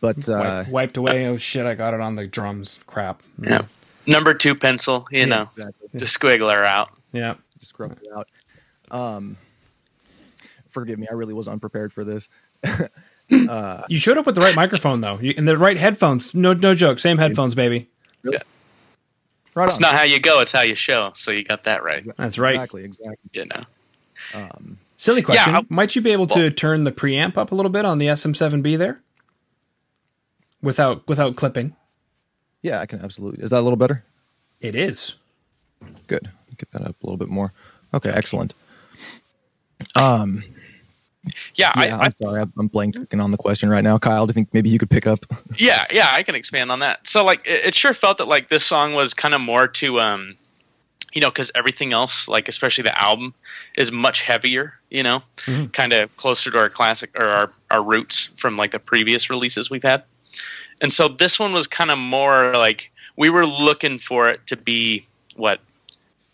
but 0.00 0.28
uh, 0.28 0.38
wiped, 0.38 0.70
wiped 0.70 0.96
away. 0.96 1.26
Oh 1.26 1.36
shit! 1.36 1.66
I 1.66 1.74
got 1.74 1.94
it 1.94 2.00
on 2.00 2.14
the 2.14 2.26
drums. 2.26 2.80
Crap. 2.86 3.22
Yeah. 3.40 3.62
Number 4.06 4.34
two 4.34 4.54
pencil. 4.54 5.06
You 5.10 5.20
yeah, 5.20 5.24
know, 5.26 5.42
exactly. 5.42 5.88
just 5.96 6.18
squiggle 6.18 6.52
her 6.52 6.64
out. 6.64 6.90
Yeah. 7.12 7.34
Just 7.58 7.70
scrub 7.70 7.92
it 7.92 8.08
out. 8.14 8.28
Um, 8.90 9.36
forgive 10.70 10.98
me. 10.98 11.06
I 11.10 11.14
really 11.14 11.34
was 11.34 11.48
unprepared 11.48 11.92
for 11.92 12.04
this. 12.04 12.28
uh, 13.48 13.82
you 13.88 13.98
showed 13.98 14.18
up 14.18 14.26
with 14.26 14.34
the 14.34 14.40
right 14.40 14.56
microphone 14.56 15.00
though, 15.00 15.18
you, 15.18 15.34
and 15.36 15.46
the 15.46 15.58
right 15.58 15.76
headphones. 15.76 16.34
No, 16.34 16.52
no 16.52 16.74
joke. 16.74 16.98
Same 16.98 17.18
headphones, 17.18 17.54
baby. 17.54 17.88
Really? 18.22 18.36
Yeah. 18.36 18.42
Right 19.54 19.66
it's 19.66 19.80
not 19.80 19.94
how 19.94 20.02
you 20.02 20.20
go; 20.20 20.40
it's 20.40 20.52
how 20.52 20.60
you 20.60 20.74
show. 20.74 21.12
So 21.14 21.30
you 21.30 21.42
got 21.42 21.64
that 21.64 21.82
right. 21.82 22.04
That's 22.16 22.38
right. 22.38 22.56
Exactly. 22.56 22.84
Exactly. 22.84 23.16
You 23.32 23.46
know. 23.46 23.62
Um, 24.34 24.78
Silly 24.98 25.22
question. 25.22 25.54
Yeah, 25.54 25.60
Might 25.68 25.94
you 25.94 26.02
be 26.02 26.10
able 26.10 26.26
well, 26.26 26.36
to 26.36 26.50
turn 26.50 26.84
the 26.84 26.92
preamp 26.92 27.36
up 27.36 27.52
a 27.52 27.54
little 27.54 27.70
bit 27.70 27.84
on 27.84 27.98
the 27.98 28.06
SM7B 28.06 28.78
there? 28.78 29.00
Without 30.62 31.06
without 31.08 31.36
clipping. 31.36 31.74
Yeah, 32.62 32.80
I 32.80 32.86
can 32.86 33.00
absolutely. 33.00 33.42
Is 33.42 33.50
that 33.50 33.60
a 33.60 33.62
little 33.62 33.76
better? 33.76 34.02
It 34.60 34.74
is. 34.74 35.14
Good. 36.06 36.30
Get 36.56 36.70
that 36.70 36.82
up 36.82 36.96
a 37.02 37.06
little 37.06 37.18
bit 37.18 37.28
more. 37.28 37.52
Okay, 37.92 38.10
excellent. 38.10 38.54
Um, 39.94 40.42
yeah, 41.54 41.72
yeah 41.76 41.98
I, 41.98 42.04
am 42.06 42.10
sorry, 42.10 42.42
I'm 42.42 42.68
blanking 42.68 43.22
on 43.22 43.30
the 43.30 43.36
question 43.36 43.68
right 43.68 43.84
now. 43.84 43.98
Kyle, 43.98 44.26
do 44.26 44.30
you 44.30 44.34
think 44.34 44.48
maybe 44.52 44.70
you 44.70 44.78
could 44.78 44.90
pick 44.90 45.06
up? 45.06 45.24
Yeah, 45.58 45.86
yeah, 45.90 46.10
I 46.12 46.22
can 46.22 46.34
expand 46.34 46.70
on 46.70 46.80
that. 46.80 47.06
So, 47.06 47.24
like, 47.24 47.46
it, 47.46 47.66
it 47.66 47.74
sure 47.74 47.94
felt 47.94 48.18
that 48.18 48.28
like 48.28 48.48
this 48.48 48.64
song 48.64 48.94
was 48.94 49.14
kind 49.14 49.34
of 49.34 49.40
more 49.40 49.66
to, 49.68 50.00
um, 50.00 50.36
you 51.14 51.20
know, 51.20 51.30
because 51.30 51.50
everything 51.54 51.92
else, 51.92 52.28
like 52.28 52.48
especially 52.48 52.82
the 52.82 53.00
album, 53.00 53.32
is 53.78 53.90
much 53.90 54.22
heavier. 54.22 54.74
You 54.90 55.02
know, 55.02 55.22
mm-hmm. 55.36 55.66
kind 55.66 55.92
of 55.92 56.14
closer 56.16 56.50
to 56.50 56.58
our 56.58 56.68
classic 56.68 57.18
or 57.18 57.26
our 57.26 57.52
our 57.70 57.82
roots 57.82 58.26
from 58.36 58.56
like 58.56 58.72
the 58.72 58.78
previous 58.78 59.30
releases 59.30 59.70
we've 59.70 59.82
had 59.82 60.04
and 60.80 60.92
so 60.92 61.08
this 61.08 61.38
one 61.38 61.52
was 61.52 61.66
kind 61.66 61.90
of 61.90 61.98
more 61.98 62.56
like 62.56 62.90
we 63.16 63.30
were 63.30 63.46
looking 63.46 63.98
for 63.98 64.28
it 64.28 64.46
to 64.48 64.56
be 64.56 65.06
what 65.36 65.60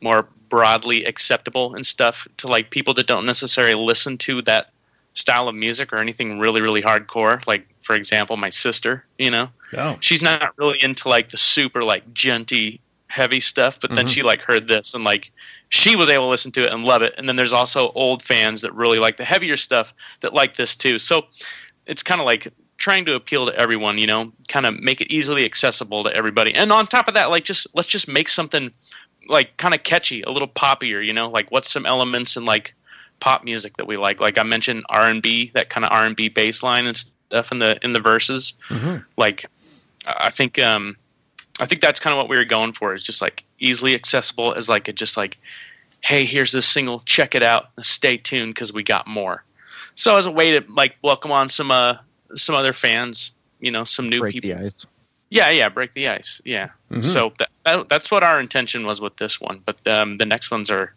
more 0.00 0.26
broadly 0.48 1.04
acceptable 1.04 1.74
and 1.74 1.86
stuff 1.86 2.28
to 2.36 2.46
like 2.46 2.70
people 2.70 2.94
that 2.94 3.06
don't 3.06 3.24
necessarily 3.24 3.74
listen 3.74 4.18
to 4.18 4.42
that 4.42 4.70
style 5.14 5.48
of 5.48 5.54
music 5.54 5.92
or 5.92 5.98
anything 5.98 6.38
really 6.38 6.60
really 6.60 6.82
hardcore 6.82 7.44
like 7.46 7.66
for 7.80 7.94
example 7.94 8.36
my 8.36 8.50
sister 8.50 9.04
you 9.18 9.30
know 9.30 9.48
oh. 9.76 9.96
she's 10.00 10.22
not 10.22 10.52
really 10.56 10.82
into 10.82 11.08
like 11.08 11.30
the 11.30 11.36
super 11.36 11.82
like 11.82 12.12
djenty 12.12 12.80
heavy 13.08 13.40
stuff 13.40 13.78
but 13.80 13.90
then 13.90 14.06
mm-hmm. 14.06 14.08
she 14.08 14.22
like 14.22 14.42
heard 14.42 14.66
this 14.66 14.94
and 14.94 15.04
like 15.04 15.30
she 15.68 15.96
was 15.96 16.08
able 16.08 16.24
to 16.24 16.30
listen 16.30 16.50
to 16.50 16.64
it 16.64 16.72
and 16.72 16.84
love 16.84 17.02
it 17.02 17.14
and 17.18 17.28
then 17.28 17.36
there's 17.36 17.52
also 17.52 17.90
old 17.90 18.22
fans 18.22 18.62
that 18.62 18.74
really 18.74 18.98
like 18.98 19.18
the 19.18 19.24
heavier 19.24 19.56
stuff 19.56 19.92
that 20.20 20.32
like 20.32 20.54
this 20.54 20.76
too 20.76 20.98
so 20.98 21.26
it's 21.86 22.02
kind 22.02 22.20
of 22.20 22.26
like 22.26 22.52
trying 22.82 23.04
to 23.04 23.14
appeal 23.14 23.46
to 23.46 23.54
everyone. 23.56 23.96
You 23.96 24.08
know, 24.08 24.32
kind 24.48 24.66
of 24.66 24.78
make 24.80 25.00
it 25.00 25.12
easily 25.12 25.44
accessible 25.44 26.04
to 26.04 26.14
everybody. 26.14 26.54
And 26.54 26.72
on 26.72 26.86
top 26.86 27.08
of 27.08 27.14
that, 27.14 27.30
like 27.30 27.44
just 27.44 27.68
let's 27.74 27.88
just 27.88 28.08
make 28.08 28.28
something 28.28 28.72
like 29.28 29.56
kind 29.56 29.72
of 29.72 29.82
catchy, 29.82 30.22
a 30.22 30.30
little 30.30 30.48
poppier. 30.48 31.04
You 31.04 31.12
know, 31.12 31.30
like 31.30 31.50
what's 31.50 31.70
some 31.70 31.86
elements 31.86 32.36
in 32.36 32.44
like 32.44 32.74
pop 33.20 33.44
music 33.44 33.76
that 33.76 33.86
we 33.86 33.96
like? 33.96 34.20
Like 34.20 34.36
I 34.36 34.42
mentioned 34.42 34.84
R 34.88 35.08
and 35.08 35.22
B, 35.22 35.50
that 35.54 35.70
kind 35.70 35.84
of 35.84 35.92
R 35.92 36.04
and 36.04 36.16
B 36.16 36.28
bass 36.28 36.62
line 36.62 36.86
and 36.86 36.96
stuff 36.96 37.52
in 37.52 37.58
the 37.60 37.78
in 37.84 37.92
the 37.92 38.00
verses. 38.00 38.54
Mm-hmm. 38.68 39.02
Like 39.16 39.46
I 40.06 40.30
think 40.30 40.58
um 40.58 40.96
I 41.60 41.66
think 41.66 41.80
that's 41.80 42.00
kind 42.00 42.12
of 42.12 42.18
what 42.18 42.28
we 42.28 42.36
were 42.36 42.44
going 42.44 42.72
for 42.72 42.92
is 42.94 43.02
just 43.02 43.22
like 43.22 43.44
easily 43.58 43.94
accessible 43.94 44.52
as 44.54 44.68
like 44.68 44.88
a 44.88 44.92
just 44.92 45.16
like 45.16 45.38
hey 46.00 46.24
here's 46.24 46.52
this 46.52 46.66
single 46.66 46.98
check 47.00 47.34
it 47.34 47.42
out 47.42 47.68
stay 47.80 48.16
tuned 48.16 48.54
because 48.54 48.72
we 48.72 48.82
got 48.82 49.06
more 49.06 49.44
so 49.94 50.16
as 50.16 50.26
a 50.26 50.30
way 50.30 50.58
to 50.58 50.72
like 50.72 50.96
welcome 51.02 51.30
on 51.30 51.48
some 51.48 51.70
uh 51.70 51.96
some 52.36 52.54
other 52.54 52.72
fans 52.72 53.32
you 53.60 53.70
know 53.70 53.84
some 53.84 54.08
new 54.08 54.20
Break 54.20 54.34
people 54.34 54.50
the 54.58 54.64
ice. 54.66 54.86
yeah 55.30 55.50
yeah 55.50 55.68
break 55.68 55.92
the 55.92 56.08
ice 56.08 56.40
yeah 56.44 56.68
Mhm. 56.90 57.04
so 57.04 57.32
that, 57.38 57.48
that, 57.64 57.88
that's 57.88 58.10
what 58.10 58.22
our 58.22 58.40
intention 58.40 58.84
was 58.86 59.00
with 59.00 59.16
this 59.16 59.40
one 59.40 59.60
but 59.64 59.86
um, 59.88 60.16
the 60.18 60.26
next 60.26 60.50
ones 60.50 60.70
are 60.70 60.92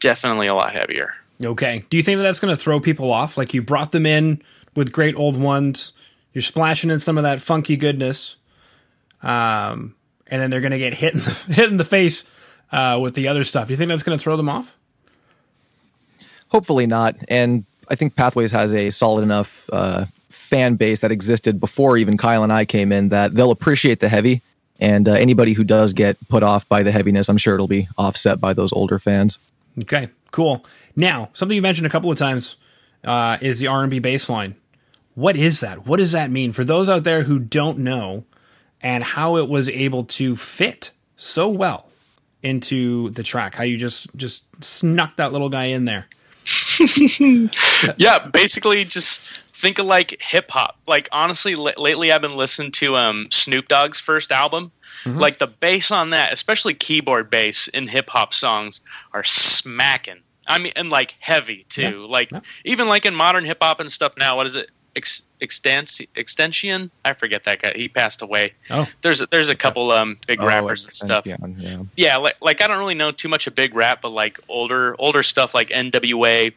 definitely 0.00 0.46
a 0.46 0.54
lot 0.54 0.72
heavier 0.72 1.14
Okay. 1.44 1.84
Do 1.90 1.98
you 1.98 2.02
think 2.02 2.16
that 2.16 2.22
that's 2.22 2.40
going 2.40 2.56
to 2.56 2.58
throw 2.58 2.80
people 2.80 3.12
off? 3.12 3.36
Like 3.36 3.52
you 3.52 3.60
brought 3.60 3.90
them 3.90 4.06
in 4.06 4.40
with 4.74 4.90
great 4.90 5.14
old 5.16 5.36
ones, 5.36 5.92
you're 6.32 6.40
splashing 6.40 6.88
in 6.90 6.98
some 6.98 7.18
of 7.18 7.24
that 7.24 7.42
funky 7.42 7.76
goodness, 7.76 8.36
um, 9.22 9.94
and 10.28 10.40
then 10.40 10.48
they're 10.48 10.62
going 10.62 10.72
to 10.72 10.78
get 10.78 10.94
hit 10.94 11.12
in 11.12 11.20
the, 11.20 11.30
hit 11.52 11.68
in 11.70 11.76
the 11.76 11.84
face 11.84 12.24
uh, 12.72 12.98
with 13.02 13.14
the 13.14 13.28
other 13.28 13.44
stuff. 13.44 13.68
Do 13.68 13.72
you 13.74 13.76
think 13.76 13.88
that's 13.90 14.02
going 14.02 14.16
to 14.16 14.22
throw 14.22 14.38
them 14.38 14.48
off? 14.48 14.78
Hopefully 16.48 16.86
not. 16.86 17.16
And 17.28 17.66
I 17.90 17.96
think 17.96 18.16
Pathways 18.16 18.50
has 18.52 18.74
a 18.74 18.88
solid 18.88 19.22
enough 19.22 19.68
uh, 19.70 20.06
fan 20.46 20.76
base 20.76 21.00
that 21.00 21.12
existed 21.12 21.60
before 21.60 21.96
even 21.96 22.16
Kyle 22.16 22.42
and 22.42 22.52
I 22.52 22.64
came 22.64 22.92
in 22.92 23.10
that 23.10 23.34
they'll 23.34 23.50
appreciate 23.50 24.00
the 24.00 24.08
heavy. 24.08 24.42
And 24.78 25.08
uh, 25.08 25.12
anybody 25.12 25.52
who 25.52 25.64
does 25.64 25.92
get 25.92 26.16
put 26.28 26.42
off 26.42 26.68
by 26.68 26.82
the 26.82 26.92
heaviness, 26.92 27.28
I'm 27.28 27.38
sure 27.38 27.54
it'll 27.54 27.66
be 27.66 27.88
offset 27.96 28.40
by 28.40 28.52
those 28.52 28.72
older 28.72 28.98
fans. 28.98 29.38
Okay, 29.78 30.08
cool. 30.30 30.64
Now, 30.94 31.30
something 31.34 31.56
you 31.56 31.62
mentioned 31.62 31.86
a 31.86 31.90
couple 31.90 32.10
of 32.10 32.18
times 32.18 32.56
uh, 33.04 33.38
is 33.40 33.58
the 33.58 33.68
R&B 33.68 34.00
baseline. 34.00 34.54
What 35.14 35.36
is 35.36 35.60
that? 35.60 35.86
What 35.86 35.96
does 35.96 36.12
that 36.12 36.30
mean 36.30 36.52
for 36.52 36.62
those 36.62 36.88
out 36.88 37.04
there 37.04 37.22
who 37.22 37.38
don't 37.38 37.78
know 37.78 38.24
and 38.82 39.02
how 39.02 39.36
it 39.38 39.48
was 39.48 39.68
able 39.70 40.04
to 40.04 40.36
fit 40.36 40.92
so 41.16 41.48
well 41.48 41.88
into 42.42 43.10
the 43.10 43.22
track? 43.22 43.54
How 43.54 43.64
you 43.64 43.78
just 43.78 44.14
just 44.14 44.44
snuck 44.62 45.16
that 45.16 45.32
little 45.32 45.48
guy 45.48 45.64
in 45.66 45.86
there. 45.86 46.06
yeah 47.96 48.20
basically 48.28 48.84
just 48.84 49.40
think 49.56 49.78
of 49.78 49.86
like 49.86 50.20
hip 50.20 50.50
hop 50.50 50.76
like 50.86 51.08
honestly 51.12 51.54
l- 51.54 51.72
lately 51.78 52.12
i've 52.12 52.20
been 52.20 52.36
listening 52.36 52.70
to 52.70 52.94
um 52.94 53.28
snoop 53.30 53.68
dogg's 53.68 53.98
first 53.98 54.30
album. 54.32 54.70
Like 55.04 55.38
the 55.38 55.46
bass 55.46 55.90
on 55.90 56.10
that 56.10 56.32
especially 56.32 56.74
keyboard 56.74 57.30
bass 57.30 57.68
in 57.68 57.86
hip 57.86 58.08
hop 58.08 58.34
songs 58.34 58.80
are 59.12 59.22
smacking. 59.24 60.16
I 60.46 60.58
mean 60.58 60.72
and 60.76 60.90
like 60.90 61.14
heavy 61.20 61.64
too. 61.68 62.06
Like 62.06 62.32
yeah. 62.32 62.40
even 62.64 62.88
like 62.88 63.06
in 63.06 63.14
modern 63.14 63.44
hip 63.44 63.58
hop 63.60 63.80
and 63.80 63.90
stuff 63.90 64.14
now 64.16 64.36
what 64.36 64.46
is 64.46 64.56
it? 64.56 64.70
Ex- 64.96 65.22
extensi- 65.42 66.08
extension? 66.16 66.90
I 67.04 67.12
forget 67.12 67.44
that 67.44 67.60
guy. 67.60 67.74
He 67.76 67.88
passed 67.88 68.22
away. 68.22 68.54
Oh. 68.70 68.88
there's 69.02 69.20
a, 69.20 69.26
there's 69.26 69.50
a 69.50 69.54
couple 69.54 69.90
um 69.90 70.18
big 70.26 70.42
rappers 70.42 70.84
and 70.84 70.92
stuff. 70.92 71.26
Yeah, 71.26 71.36
yeah. 71.56 71.82
yeah, 71.96 72.16
like, 72.16 72.36
like 72.40 72.60
I 72.62 72.66
don't 72.66 72.78
really 72.78 72.94
know 72.94 73.12
too 73.12 73.28
much 73.28 73.46
of 73.46 73.54
big 73.54 73.74
rap, 73.74 74.00
but 74.02 74.10
like 74.10 74.40
older 74.48 74.96
older 74.98 75.22
stuff 75.22 75.54
like 75.54 75.70
N.W.A., 75.70 76.52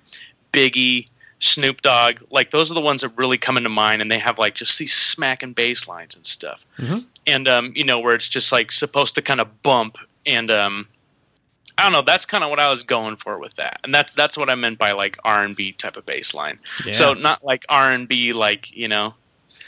Biggie, 0.53 1.07
Snoop 1.39 1.81
Dogg, 1.81 2.19
like 2.29 2.51
those 2.51 2.69
are 2.69 2.73
the 2.73 2.81
ones 2.81 3.01
that 3.01 3.17
really 3.17 3.37
come 3.37 3.55
into 3.57 3.69
mind, 3.69 4.01
and 4.01 4.11
they 4.11 4.19
have 4.19 4.37
like 4.39 4.55
just 4.55 4.77
these 4.77 4.93
smacking 4.93 5.53
bass 5.53 5.87
lines 5.87 6.15
and 6.15 6.25
stuff, 6.25 6.65
Mhm. 6.77 7.05
and 7.25 7.47
um, 7.47 7.73
you 7.75 7.85
know 7.85 7.99
where 7.99 8.13
it's 8.15 8.27
just 8.29 8.51
like 8.51 8.71
supposed 8.71 9.15
to 9.15 9.21
kind 9.21 9.39
of 9.39 9.63
bump, 9.63 9.97
and 10.25 10.51
um, 10.51 10.87
I 11.77 11.83
don't 11.83 11.93
know, 11.93 12.01
that's 12.01 12.25
kind 12.25 12.43
of 12.43 12.49
what 12.49 12.59
I 12.59 12.69
was 12.69 12.83
going 12.83 13.15
for 13.15 13.39
with 13.39 13.53
that, 13.55 13.79
and 13.85 13.95
that's 13.95 14.13
that's 14.13 14.37
what 14.37 14.49
I 14.49 14.55
meant 14.55 14.77
by 14.77 14.91
like 14.91 15.17
R 15.23 15.43
and 15.43 15.55
B 15.55 15.71
type 15.71 15.95
of 15.95 16.05
bass 16.05 16.33
line. 16.33 16.59
Yeah. 16.85 16.91
So 16.91 17.13
not 17.13 17.43
like 17.43 17.65
R 17.69 17.91
and 17.91 18.05
B, 18.07 18.33
like 18.33 18.75
you 18.75 18.89
know, 18.89 19.13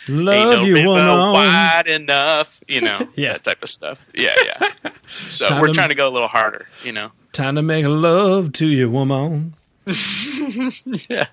Love 0.10 0.60
no 0.60 0.64
you, 0.66 0.86
woman. 0.88 1.08
wide 1.34 1.88
enough, 1.88 2.60
you 2.68 2.82
know, 2.82 3.08
Yeah. 3.16 3.34
that 3.34 3.44
type 3.46 3.64
of 3.64 3.70
stuff. 3.70 4.06
Yeah, 4.14 4.34
yeah. 4.46 4.92
So 5.08 5.48
Time 5.48 5.62
we're 5.62 5.68
to- 5.68 5.74
trying 5.74 5.90
to 5.90 5.96
go 5.96 6.10
a 6.10 6.12
little 6.12 6.28
harder, 6.28 6.68
you 6.84 6.92
know. 6.92 7.12
Time 7.32 7.56
to 7.56 7.62
make 7.62 7.86
love 7.86 8.52
to 8.54 8.68
you, 8.68 8.90
woman. 8.90 9.54
yeah, 11.10 11.26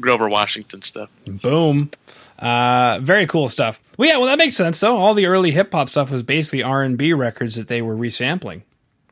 Grover 0.00 0.28
Washington 0.28 0.82
stuff. 0.82 1.10
Boom. 1.26 1.90
Uh, 2.38 3.00
very 3.02 3.26
cool 3.26 3.48
stuff. 3.48 3.80
Well, 3.96 4.08
yeah, 4.08 4.16
well, 4.18 4.26
that 4.26 4.38
makes 4.38 4.56
sense. 4.56 4.80
though. 4.80 4.96
all 4.96 5.14
the 5.14 5.26
early 5.26 5.50
hip 5.50 5.72
hop 5.72 5.88
stuff 5.88 6.10
was 6.10 6.22
basically 6.22 6.62
R 6.62 6.82
and 6.82 6.96
B 6.96 7.12
records 7.12 7.56
that 7.56 7.68
they 7.68 7.82
were 7.82 7.96
resampling. 7.96 8.62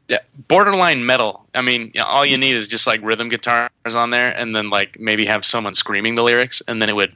Yeah, 0.09 0.19
borderline 0.49 1.05
metal. 1.05 1.45
I 1.53 1.63
mean, 1.63 1.93
all 2.05 2.25
you 2.25 2.39
need 2.39 2.55
is 2.55 2.69
just 2.69 2.87
like 2.87 3.01
rhythm 3.03 3.29
guitars 3.29 3.71
on 3.95 4.11
there, 4.11 4.29
and 4.29 4.55
then 4.55 4.71
like 4.71 5.01
maybe 5.01 5.27
have 5.27 5.45
someone 5.45 5.75
screaming 5.75 6.15
the 6.15 6.23
lyrics, 6.23 6.63
and 6.69 6.81
then 6.81 6.89
it 6.89 6.95
would. 6.95 7.13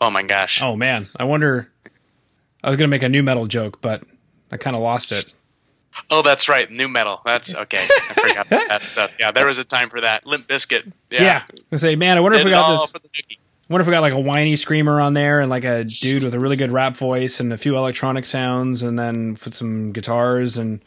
Oh 0.00 0.10
my 0.10 0.22
gosh! 0.22 0.62
Oh 0.62 0.76
man, 0.76 1.08
I 1.16 1.24
wonder. 1.24 1.68
I 2.62 2.68
was 2.68 2.76
gonna 2.76 2.88
make 2.88 3.02
a 3.02 3.08
nu 3.08 3.24
metal 3.24 3.46
joke, 3.46 3.80
but 3.80 4.04
I 4.52 4.56
kind 4.56 4.76
of 4.76 4.82
lost 4.82 5.10
it. 5.10 5.34
Oh, 6.10 6.22
that's 6.22 6.48
right, 6.48 6.70
nu 6.70 6.88
metal. 6.88 7.20
That's 7.24 7.54
okay. 7.54 7.78
I 7.78 8.14
forgot 8.14 8.48
that 8.48 8.82
stuff. 8.82 9.14
Yeah, 9.18 9.30
there 9.30 9.46
was 9.46 9.58
a 9.58 9.64
time 9.64 9.90
for 9.90 10.00
that. 10.00 10.26
Limp 10.26 10.46
Bizkit. 10.48 10.90
Yeah. 11.10 11.22
Yeah, 11.22 11.42
I 11.70 11.76
say, 11.76 11.96
man, 11.96 12.16
I 12.16 12.20
wonder 12.20 12.38
if 12.38 12.44
we 12.44 12.50
got 12.50 12.80
this. 12.80 12.90
for 12.90 12.98
the 12.98 13.08
nookie. 13.08 13.38
I 13.38 13.72
wonder 13.72 13.82
if 13.82 13.86
we 13.88 13.92
got 13.92 14.00
like 14.00 14.12
a 14.12 14.20
whiny 14.20 14.56
screamer 14.56 15.00
on 15.00 15.14
there 15.14 15.40
and 15.40 15.48
like 15.48 15.64
a 15.64 15.84
dude 15.84 16.24
with 16.24 16.34
a 16.34 16.38
really 16.40 16.56
good 16.56 16.72
rap 16.72 16.96
voice 16.96 17.40
and 17.40 17.52
a 17.52 17.56
few 17.58 17.76
electronic 17.76 18.26
sounds 18.26 18.82
and 18.82 18.98
then 18.98 19.36
put 19.36 19.54
some 19.54 19.92
guitars 19.92 20.58
and 20.58 20.82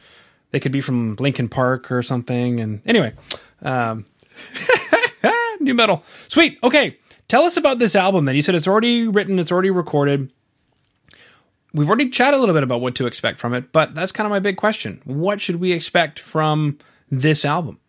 they 0.51 0.59
could 0.59 0.71
be 0.71 0.81
from 0.81 1.15
Linkin 1.15 1.49
Park 1.49 1.91
or 1.91 2.03
something. 2.03 2.59
And 2.59 2.81
anyway, 2.85 3.13
um, 3.63 4.05
nu 5.59 5.73
metal. 5.73 6.03
Sweet. 6.27 6.59
Okay. 6.63 6.97
Tell 7.27 7.43
us 7.43 7.57
about 7.57 7.79
this 7.79 7.95
album 7.95 8.25
then. 8.25 8.35
You 8.35 8.43
said 8.43 8.53
it's 8.53 8.67
already 8.67 9.07
written, 9.07 9.39
it's 9.39 9.51
already 9.51 9.71
recorded. 9.71 10.31
We've 11.75 11.89
already 11.89 12.09
chatted 12.09 12.37
a 12.37 12.39
little 12.39 12.55
bit 12.55 12.63
about 12.63 12.79
what 12.79 12.95
to 12.95 13.05
expect 13.05 13.37
from 13.37 13.53
it, 13.53 13.73
but 13.73 13.93
that's 13.93 14.13
kind 14.13 14.25
of 14.25 14.31
my 14.31 14.39
big 14.39 14.55
question. 14.55 15.01
What 15.03 15.41
should 15.41 15.57
we 15.57 15.73
expect 15.73 16.19
from 16.19 16.77
this 17.11 17.43
album? 17.43 17.79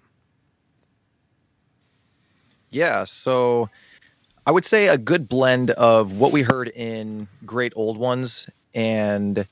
Yeah, 2.71 3.05
so 3.05 3.71
I 4.45 4.51
would 4.51 4.65
say 4.65 4.89
a 4.89 4.99
good 4.99 5.29
blend 5.29 5.71
of 5.71 6.19
what 6.19 6.33
we 6.33 6.43
heard 6.43 6.69
in 6.69 7.29
Great 7.45 7.73
Old 7.77 7.97
Ones 7.97 8.51
and 8.75 9.47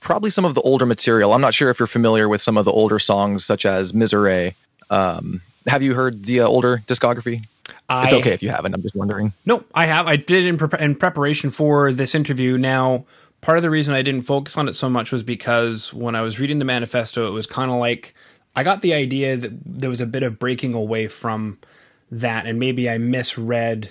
probably 0.00 0.30
some 0.30 0.44
of 0.44 0.54
the 0.54 0.60
older 0.60 0.86
material. 0.86 1.32
I'm 1.32 1.40
not 1.40 1.52
sure 1.52 1.68
if 1.68 1.80
you're 1.80 1.88
familiar 1.88 2.28
with 2.28 2.42
some 2.42 2.56
of 2.56 2.64
the 2.64 2.70
older 2.70 3.00
songs, 3.00 3.44
such 3.44 3.66
as 3.66 3.92
Misery. 3.92 4.54
Um, 4.88 5.40
have 5.66 5.82
you 5.82 5.94
heard 5.94 6.24
the 6.26 6.40
uh, 6.40 6.46
older 6.46 6.78
discography? 6.86 7.44
It's 7.90 8.14
okay 8.14 8.32
if 8.32 8.42
you 8.42 8.48
haven't. 8.48 8.72
I'm 8.72 8.82
just 8.82 8.96
wondering. 8.96 9.32
No, 9.44 9.62
I 9.74 9.86
have. 9.86 10.06
I 10.06 10.16
did 10.16 10.44
it 10.44 10.46
in, 10.46 10.56
pre- 10.56 10.78
in 10.80 10.94
preparation 10.94 11.50
for 11.50 11.92
this 11.92 12.14
interview. 12.14 12.56
Now, 12.56 13.04
part 13.44 13.58
of 13.58 13.62
the 13.62 13.68
reason 13.68 13.94
I 13.94 14.00
didn't 14.00 14.22
focus 14.22 14.56
on 14.56 14.68
it 14.68 14.74
so 14.74 14.88
much 14.88 15.12
was 15.12 15.22
because 15.22 15.92
when 15.92 16.14
I 16.14 16.22
was 16.22 16.40
reading 16.40 16.58
the 16.58 16.64
manifesto, 16.64 17.28
it 17.28 17.32
was 17.32 17.46
kind 17.46 17.70
of 17.70 17.76
like 17.76 18.14
I 18.56 18.62
got 18.62 18.80
the 18.80 18.94
idea 18.94 19.36
that 19.36 19.52
there 19.66 19.90
was 19.90 20.00
a 20.00 20.06
bit 20.06 20.22
of 20.22 20.38
breaking 20.38 20.72
away 20.72 21.08
from 21.08 21.58
that, 22.10 22.46
and 22.46 22.58
maybe 22.58 22.88
I 22.88 22.96
misread 22.96 23.90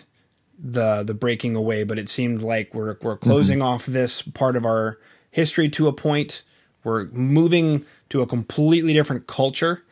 the 0.57 1.03
the 1.03 1.13
breaking 1.13 1.55
away. 1.55 1.83
But 1.83 1.99
it 1.99 2.09
seemed 2.09 2.41
like 2.41 2.73
we're 2.73 2.97
we're 3.03 3.15
mm-hmm. 3.15 3.29
closing 3.29 3.61
off 3.61 3.85
this 3.85 4.23
part 4.23 4.55
of 4.55 4.65
our 4.65 4.97
history 5.29 5.69
to 5.69 5.87
a 5.87 5.93
point. 5.93 6.41
We're 6.83 7.05
moving 7.05 7.85
to 8.09 8.23
a 8.23 8.27
completely 8.27 8.93
different 8.93 9.27
culture. 9.27 9.83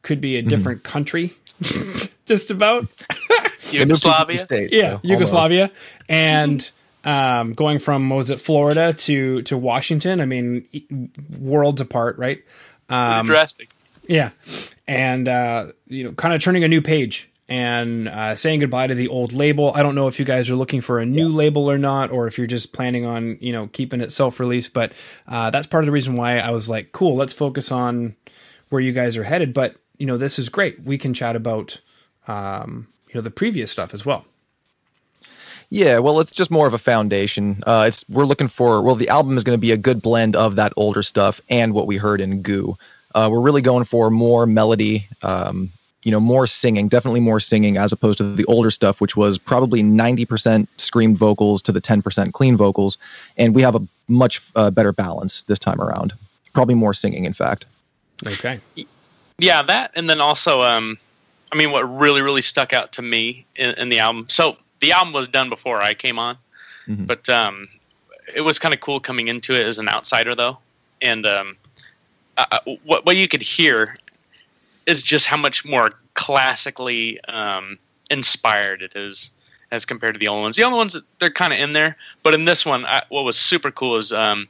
Could 0.00 0.22
be 0.22 0.36
a 0.36 0.40
mm-hmm. 0.40 0.48
different 0.48 0.84
country, 0.84 1.34
just 2.24 2.50
about 2.50 2.86
They 2.96 3.38
moved 3.38 3.60
to 3.60 3.70
the 3.72 3.78
Yugoslavia. 3.78 4.38
States, 4.38 4.72
yeah, 4.72 4.80
so 4.80 4.86
almost. 4.86 5.04
Yugoslavia, 5.04 5.70
and 6.08 6.72
um, 7.04 7.54
going 7.54 7.78
from 7.78 8.08
what 8.08 8.16
was 8.16 8.30
it 8.30 8.40
Florida 8.40 8.92
to 8.92 9.42
to 9.42 9.58
Washington? 9.58 10.20
I 10.20 10.26
mean, 10.26 11.10
worlds 11.40 11.80
apart, 11.80 12.18
right? 12.18 12.42
Um, 12.88 13.26
drastic. 13.26 13.70
yeah, 14.06 14.30
and 14.86 15.28
uh, 15.28 15.72
you 15.86 16.04
know, 16.04 16.12
kind 16.12 16.34
of 16.34 16.42
turning 16.42 16.64
a 16.64 16.68
new 16.68 16.82
page 16.82 17.30
and 17.48 18.08
uh, 18.08 18.34
saying 18.36 18.60
goodbye 18.60 18.86
to 18.86 18.94
the 18.94 19.08
old 19.08 19.32
label. 19.32 19.72
I 19.74 19.82
don't 19.82 19.94
know 19.94 20.08
if 20.08 20.18
you 20.18 20.24
guys 20.24 20.48
are 20.48 20.56
looking 20.56 20.80
for 20.80 21.00
a 21.00 21.06
new 21.06 21.28
label 21.28 21.70
or 21.70 21.78
not, 21.78 22.10
or 22.10 22.26
if 22.26 22.38
you're 22.38 22.46
just 22.46 22.72
planning 22.72 23.04
on 23.04 23.36
you 23.40 23.52
know 23.52 23.68
keeping 23.68 24.00
it 24.00 24.12
self 24.12 24.40
released. 24.40 24.72
But 24.72 24.92
uh, 25.26 25.50
that's 25.50 25.66
part 25.66 25.84
of 25.84 25.86
the 25.86 25.92
reason 25.92 26.16
why 26.16 26.38
I 26.38 26.50
was 26.50 26.68
like, 26.68 26.92
cool, 26.92 27.16
let's 27.16 27.32
focus 27.32 27.72
on 27.72 28.16
where 28.68 28.80
you 28.80 28.92
guys 28.92 29.16
are 29.16 29.24
headed. 29.24 29.52
But 29.52 29.76
you 29.98 30.06
know, 30.06 30.16
this 30.16 30.38
is 30.38 30.48
great. 30.48 30.82
We 30.82 30.98
can 30.98 31.14
chat 31.14 31.36
about 31.36 31.80
um, 32.26 32.88
you 33.08 33.14
know 33.14 33.20
the 33.20 33.30
previous 33.30 33.70
stuff 33.70 33.92
as 33.92 34.06
well. 34.06 34.24
Yeah, 35.72 36.00
well, 36.00 36.20
it's 36.20 36.30
just 36.30 36.50
more 36.50 36.66
of 36.66 36.74
a 36.74 36.78
foundation. 36.78 37.62
Uh, 37.66 37.86
it's 37.88 38.04
we're 38.10 38.26
looking 38.26 38.48
for. 38.48 38.82
Well, 38.82 38.94
the 38.94 39.08
album 39.08 39.38
is 39.38 39.42
going 39.42 39.56
to 39.56 39.60
be 39.60 39.72
a 39.72 39.76
good 39.78 40.02
blend 40.02 40.36
of 40.36 40.56
that 40.56 40.74
older 40.76 41.02
stuff 41.02 41.40
and 41.48 41.72
what 41.72 41.86
we 41.86 41.96
heard 41.96 42.20
in 42.20 42.42
Goo. 42.42 42.76
Uh, 43.14 43.30
we're 43.32 43.40
really 43.40 43.62
going 43.62 43.84
for 43.84 44.10
more 44.10 44.44
melody, 44.44 45.06
um, 45.22 45.70
you 46.02 46.10
know 46.10 46.20
more 46.20 46.46
singing, 46.46 46.88
definitely 46.88 47.20
more 47.20 47.40
singing 47.40 47.78
as 47.78 47.90
opposed 47.90 48.18
to 48.18 48.34
the 48.34 48.44
older 48.44 48.70
stuff, 48.70 49.00
which 49.00 49.16
was 49.16 49.38
probably 49.38 49.82
ninety 49.82 50.26
percent 50.26 50.68
screamed 50.78 51.16
vocals 51.16 51.62
to 51.62 51.72
the 51.72 51.80
ten 51.80 52.02
percent 52.02 52.34
clean 52.34 52.54
vocals, 52.54 52.98
and 53.38 53.54
we 53.54 53.62
have 53.62 53.74
a 53.74 53.80
much 54.08 54.42
uh, 54.54 54.70
better 54.70 54.92
balance 54.92 55.44
this 55.44 55.58
time 55.58 55.80
around. 55.80 56.12
Probably 56.52 56.74
more 56.74 56.92
singing, 56.92 57.24
in 57.24 57.32
fact. 57.32 57.64
Okay. 58.26 58.60
Yeah, 59.38 59.62
that, 59.62 59.92
and 59.94 60.10
then 60.10 60.20
also, 60.20 60.60
um, 60.60 60.98
I 61.50 61.56
mean, 61.56 61.70
what 61.70 61.84
really, 61.98 62.20
really 62.20 62.42
stuck 62.42 62.74
out 62.74 62.92
to 62.92 63.00
me 63.00 63.46
in, 63.56 63.70
in 63.78 63.88
the 63.88 64.00
album. 64.00 64.26
So 64.28 64.58
the 64.82 64.92
album 64.92 65.14
was 65.14 65.28
done 65.28 65.48
before 65.48 65.80
I 65.80 65.94
came 65.94 66.18
on, 66.18 66.36
Mhm. 66.86 67.06
but 67.06 67.28
um, 67.28 67.68
it 68.34 68.42
was 68.42 68.58
kind 68.58 68.74
of 68.74 68.80
cool 68.80 69.00
coming 69.00 69.28
into 69.28 69.54
it 69.54 69.64
as 69.66 69.78
an 69.78 69.88
outsider, 69.88 70.34
though. 70.34 70.58
And 71.00 71.24
um, 71.24 71.56
uh, 72.36 72.58
what 72.84 73.06
what 73.06 73.16
you 73.16 73.28
could 73.28 73.42
hear 73.42 73.96
is 74.86 75.02
just 75.02 75.26
how 75.26 75.36
much 75.36 75.64
more 75.64 75.90
classically 76.14 77.20
um, 77.24 77.78
inspired 78.10 78.82
it 78.82 78.94
is 78.96 79.30
as 79.70 79.86
compared 79.86 80.14
to 80.14 80.18
the 80.18 80.28
old 80.28 80.42
ones. 80.42 80.56
The 80.56 80.64
old 80.64 80.74
ones 80.74 80.96
they're 81.18 81.30
kind 81.30 81.52
of 81.52 81.58
in 81.60 81.72
there, 81.72 81.96
but 82.22 82.34
in 82.34 82.44
this 82.44 82.66
one, 82.66 82.84
I, 82.84 83.02
what 83.08 83.22
was 83.24 83.38
super 83.38 83.70
cool 83.70 83.96
is 83.96 84.12
um, 84.12 84.48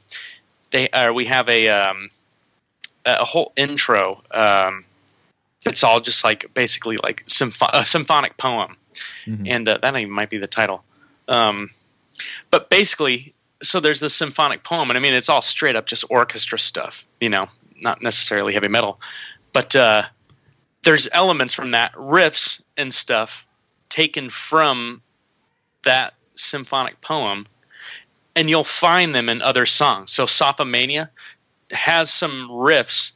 they 0.71 0.89
uh, 0.89 1.13
we 1.13 1.25
have 1.25 1.47
a 1.47 1.69
um, 1.69 2.09
a 3.05 3.23
whole 3.23 3.53
intro. 3.55 4.21
Um, 4.31 4.83
it's 5.65 5.83
all 5.83 6.01
just 6.01 6.23
like 6.23 6.51
basically 6.53 6.97
like 6.97 7.23
sympho- 7.27 7.69
a 7.73 7.85
symphonic 7.85 8.35
poem, 8.37 8.75
Mhm. 9.25 9.47
and 9.49 9.67
uh, 9.67 9.77
that 9.81 9.95
even 9.95 10.11
might 10.11 10.29
be 10.29 10.37
the 10.37 10.47
title. 10.47 10.83
Um, 11.27 11.69
but 12.49 12.69
basically, 12.69 13.33
so 13.61 13.79
there's 13.79 13.99
this 13.99 14.13
symphonic 14.13 14.63
poem, 14.63 14.89
and 14.89 14.97
I 14.97 15.01
mean 15.01 15.13
it's 15.13 15.29
all 15.29 15.41
straight 15.41 15.75
up 15.75 15.85
just 15.85 16.05
orchestra 16.09 16.59
stuff, 16.59 17.05
you 17.19 17.29
know, 17.29 17.47
not 17.79 18.01
necessarily 18.01 18.53
heavy 18.53 18.67
metal, 18.67 18.99
but 19.53 19.75
uh, 19.75 20.03
there's 20.83 21.09
elements 21.11 21.53
from 21.53 21.71
that 21.71 21.93
riffs 21.93 22.61
and 22.77 22.93
stuff 22.93 23.45
taken 23.89 24.29
from 24.29 25.01
that 25.83 26.13
symphonic 26.33 26.99
poem, 27.01 27.45
and 28.35 28.49
you'll 28.49 28.63
find 28.63 29.13
them 29.13 29.29
in 29.29 29.41
other 29.41 29.65
songs. 29.65 30.11
So 30.11 30.25
Sophomania 30.25 31.09
has 31.71 32.11
some 32.11 32.49
riffs 32.49 33.13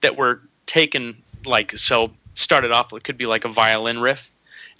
that 0.00 0.16
were 0.16 0.40
taken 0.66 1.22
like 1.44 1.72
so 1.72 2.12
started 2.34 2.70
off 2.70 2.92
it 2.92 3.04
could 3.04 3.16
be 3.16 3.26
like 3.26 3.44
a 3.44 3.48
violin 3.48 3.98
riff 3.98 4.30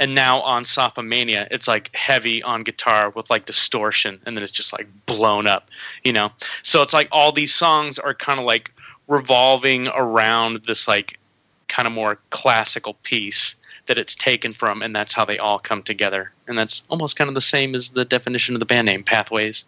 and 0.00 0.14
now 0.16 0.40
on 0.40 0.64
Sophomania 0.64 1.46
it's 1.52 1.68
like 1.68 1.94
heavy 1.94 2.42
on 2.42 2.64
guitar 2.64 3.10
with 3.10 3.30
like 3.30 3.44
distortion 3.46 4.18
and 4.26 4.36
then 4.36 4.42
it's 4.42 4.52
just 4.52 4.72
like 4.72 4.88
blown 5.06 5.46
up 5.46 5.70
you 6.02 6.12
know 6.12 6.32
so 6.62 6.82
it's 6.82 6.92
like 6.92 7.08
all 7.12 7.30
these 7.30 7.54
songs 7.54 7.98
are 8.00 8.14
kind 8.14 8.40
of 8.40 8.44
like 8.46 8.72
revolving 9.06 9.86
around 9.88 10.64
this 10.66 10.88
like 10.88 11.18
kind 11.68 11.86
of 11.86 11.92
more 11.92 12.18
classical 12.30 12.94
piece 13.02 13.56
that 13.86 13.98
it's 13.98 14.14
taken 14.14 14.52
from 14.52 14.82
and 14.82 14.94
that's 14.94 15.12
how 15.12 15.24
they 15.24 15.38
all 15.38 15.58
come 15.58 15.82
together 15.82 16.32
and 16.48 16.56
that's 16.56 16.82
almost 16.88 17.16
kind 17.16 17.28
of 17.28 17.34
the 17.34 17.40
same 17.40 17.74
as 17.74 17.90
the 17.90 18.04
definition 18.04 18.54
of 18.54 18.60
the 18.60 18.66
band 18.66 18.86
name 18.86 19.02
pathways 19.02 19.64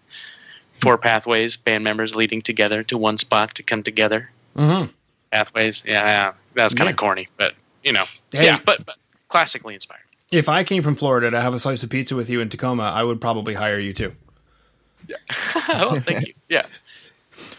four 0.75 0.97
pathways 0.97 1.57
band 1.57 1.85
members 1.85 2.15
leading 2.17 2.41
together 2.41 2.83
to 2.83 2.97
one 2.97 3.19
spot 3.19 3.55
to 3.55 3.63
come 3.63 3.83
together 3.83 4.31
Mm-hmm. 4.57 4.91
pathways 5.31 5.83
yeah, 5.87 6.05
yeah. 6.05 6.33
that's 6.55 6.75
kind 6.75 6.89
of 6.89 6.95
Yeah. 6.95 6.97
corny 6.99 7.29
but 7.37 7.55
you 7.83 7.93
know 7.93 8.05
Hey. 8.33 8.45
yeah 8.47 8.59
but, 8.65 8.85
but 8.87 8.97
classically 9.29 9.75
inspired 9.75 10.03
If 10.33 10.49
I 10.49 10.65
came 10.65 10.83
from 10.83 10.97
Florida 10.97 11.31
to 11.31 11.41
have 11.41 11.55
a 11.55 11.59
slice 11.59 11.83
of 11.83 11.91
pizza 11.91 12.17
with 12.17 12.29
you 12.31 12.41
in 12.41 12.49
Tacoma, 12.49 12.85
I 12.85 13.03
would 13.05 13.21
probably 13.21 13.55
hire 13.55 13.79
you 13.79 13.93
too. 13.93 14.13
oh 15.69 15.97
thank 16.05 16.27
you 16.27 16.33
yeah 16.49 16.65